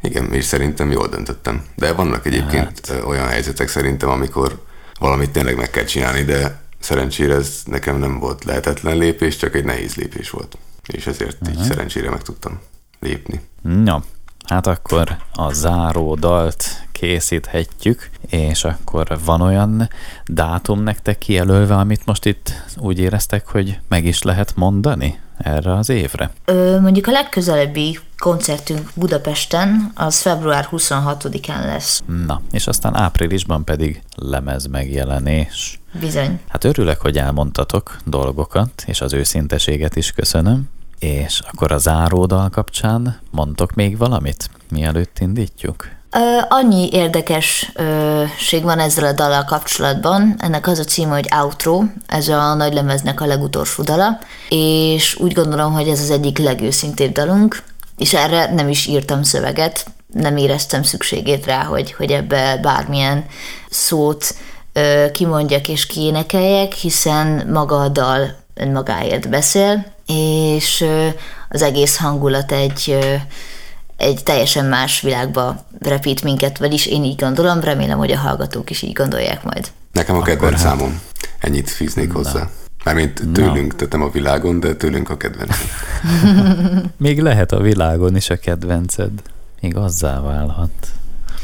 Igen, 0.02 0.32
és 0.32 0.44
szerintem 0.44 0.90
jól 0.90 1.08
döntöttem. 1.08 1.64
De 1.74 1.92
vannak 1.92 2.26
egyébként 2.26 2.86
hát. 2.86 3.04
olyan 3.04 3.26
helyzetek 3.26 3.68
szerintem, 3.68 4.08
amikor 4.08 4.62
valamit 4.98 5.30
tényleg 5.30 5.56
meg 5.56 5.70
kell 5.70 5.84
csinálni, 5.84 6.22
de 6.22 6.60
szerencsére 6.80 7.34
ez 7.34 7.62
nekem 7.64 7.98
nem 7.98 8.18
volt 8.18 8.44
lehetetlen 8.44 8.96
lépés, 8.96 9.36
csak 9.36 9.54
egy 9.54 9.64
nehéz 9.64 9.94
lépés 9.94 10.30
volt. 10.30 10.58
És 10.86 11.06
ezért 11.06 11.32
uh-huh. 11.32 11.50
így 11.50 11.58
mhm. 11.58 11.68
szerencsére 11.68 12.10
meg 12.10 12.22
tudtam 12.22 12.60
lépni. 13.00 13.40
No, 13.62 13.98
hát 14.44 14.66
akkor 14.66 15.16
a 15.32 15.52
záró 15.52 16.14
dalt 16.14 16.64
készíthetjük, 16.92 18.10
és 18.28 18.64
akkor 18.64 19.18
van 19.24 19.40
olyan 19.40 19.88
dátum 20.26 20.82
nektek 20.82 21.18
kijelölve, 21.18 21.74
amit 21.76 22.06
most 22.06 22.26
itt 22.26 22.52
úgy 22.76 22.98
éreztek, 22.98 23.46
hogy 23.46 23.78
meg 23.88 24.04
is 24.04 24.22
lehet 24.22 24.56
mondani 24.56 25.20
erre 25.38 25.74
az 25.74 25.88
évre? 25.88 26.30
Ö, 26.44 26.80
mondjuk 26.80 27.06
a 27.06 27.10
legközelebbi 27.10 27.98
koncertünk 28.18 28.90
Budapesten 28.94 29.90
az 29.94 30.20
február 30.20 30.68
26-án 30.70 31.64
lesz. 31.64 32.02
Na, 32.26 32.40
és 32.50 32.66
aztán 32.66 32.96
áprilisban 32.96 33.64
pedig 33.64 34.02
lemez 34.14 34.66
megjelenés. 34.66 35.80
Bizony. 36.00 36.40
Hát 36.48 36.64
örülök, 36.64 37.00
hogy 37.00 37.18
elmondtatok 37.18 37.96
dolgokat, 38.04 38.84
és 38.86 39.00
az 39.00 39.12
őszinteséget 39.12 39.96
is 39.96 40.12
köszönöm. 40.12 40.68
És 41.02 41.40
akkor 41.52 41.72
a 41.72 41.78
záródal 41.78 42.48
kapcsán 42.48 43.20
mondtok 43.30 43.74
még 43.74 43.98
valamit, 43.98 44.50
mielőtt 44.70 45.18
indítjuk? 45.18 45.88
Ö, 46.10 46.18
annyi 46.48 46.88
érdekesség 46.92 48.62
van 48.62 48.78
ezzel 48.78 49.04
a 49.04 49.12
dallal 49.12 49.44
kapcsolatban. 49.44 50.34
Ennek 50.38 50.66
az 50.66 50.78
a 50.78 50.84
címe, 50.84 51.12
hogy 51.12 51.28
Outro, 51.40 51.82
ez 52.06 52.28
a 52.28 52.54
nagy 52.54 52.72
lemeznek 52.72 53.20
a 53.20 53.26
legutolsó 53.26 53.82
dala, 53.82 54.18
és 54.48 55.16
úgy 55.16 55.32
gondolom, 55.32 55.72
hogy 55.72 55.88
ez 55.88 56.00
az 56.00 56.10
egyik 56.10 56.38
legőszintébb 56.38 57.12
dalunk, 57.12 57.62
és 57.98 58.14
erre 58.14 58.54
nem 58.54 58.68
is 58.68 58.86
írtam 58.86 59.22
szöveget, 59.22 59.86
nem 60.12 60.36
éreztem 60.36 60.82
szükségét 60.82 61.46
rá, 61.46 61.64
hogy, 61.64 61.92
hogy 61.92 62.10
ebbe 62.10 62.58
bármilyen 62.62 63.26
szót 63.70 64.34
ö, 64.72 65.06
kimondjak 65.12 65.68
és 65.68 65.86
kiénekeljek, 65.86 66.72
hiszen 66.72 67.48
maga 67.52 67.80
a 67.80 67.88
dal 67.88 68.40
önmagáért 68.54 69.28
beszél, 69.28 69.91
és 70.06 70.84
az 71.48 71.62
egész 71.62 71.96
hangulat 71.96 72.52
egy 72.52 72.98
egy 73.96 74.22
teljesen 74.22 74.64
más 74.64 75.00
világba 75.00 75.64
repít 75.78 76.22
minket, 76.22 76.58
vagyis 76.58 76.86
én 76.86 77.04
így 77.04 77.20
gondolom, 77.20 77.60
remélem, 77.60 77.98
hogy 77.98 78.10
a 78.12 78.18
hallgatók 78.18 78.70
is 78.70 78.82
így 78.82 78.92
gondolják 78.92 79.44
majd. 79.44 79.70
Nekem 79.92 80.16
a 80.16 80.22
kedvenc 80.22 80.62
hát. 80.62 80.70
számom. 80.70 81.00
Ennyit 81.38 81.70
fűznék 81.70 82.12
hozzá. 82.12 82.48
Mármint 82.84 83.22
tőlünk, 83.32 83.70
Na. 83.70 83.76
tehát 83.76 83.92
nem 83.92 84.02
a 84.02 84.10
világon, 84.10 84.60
de 84.60 84.74
tőlünk 84.74 85.10
a 85.10 85.16
kedvenced. 85.16 85.66
Még 86.96 87.20
lehet 87.20 87.52
a 87.52 87.60
világon 87.60 88.16
is 88.16 88.30
a 88.30 88.36
kedvenced. 88.36 89.10
Még 89.60 89.76
azzá 89.76 90.20
válhat. 90.20 90.70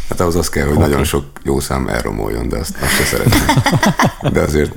Hát 0.08 0.20
ahhoz 0.20 0.36
az 0.36 0.48
kell, 0.48 0.66
hogy 0.66 0.76
okay. 0.76 0.88
nagyon 0.88 1.04
sok 1.04 1.24
jó 1.42 1.60
szám 1.60 1.88
elromoljon, 1.88 2.48
de 2.48 2.56
azt, 2.56 2.76
azt 2.80 2.92
se 2.92 3.04
szeretném. 3.04 3.40
De 4.32 4.40
azért 4.40 4.72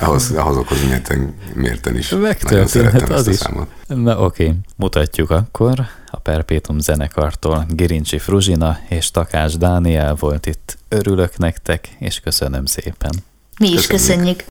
ahhoz, 0.00 0.30
ahhoz 0.30 0.56
okoz 0.56 0.84
mérten, 0.84 1.34
mérten 1.54 1.96
is. 1.96 2.08
Megtörténhet 2.08 3.10
az 3.10 3.26
is. 3.26 3.36
Számot. 3.36 3.68
Na 3.86 4.24
oké, 4.24 4.44
okay. 4.44 4.56
mutatjuk 4.76 5.30
akkor. 5.30 5.86
A 6.10 6.18
Perpétum 6.18 6.78
zenekartól 6.78 7.66
Girincsi 7.68 8.18
Fruzsina 8.18 8.78
és 8.88 9.10
Takás 9.10 9.56
Dániel 9.56 10.14
volt 10.14 10.46
itt. 10.46 10.78
Örülök 10.88 11.38
nektek, 11.38 11.88
és 11.98 12.20
köszönöm 12.20 12.64
szépen. 12.64 13.10
Mi 13.58 13.68
is 13.68 13.86
köszönjük. 13.86 13.96
köszönjük. 14.06 14.44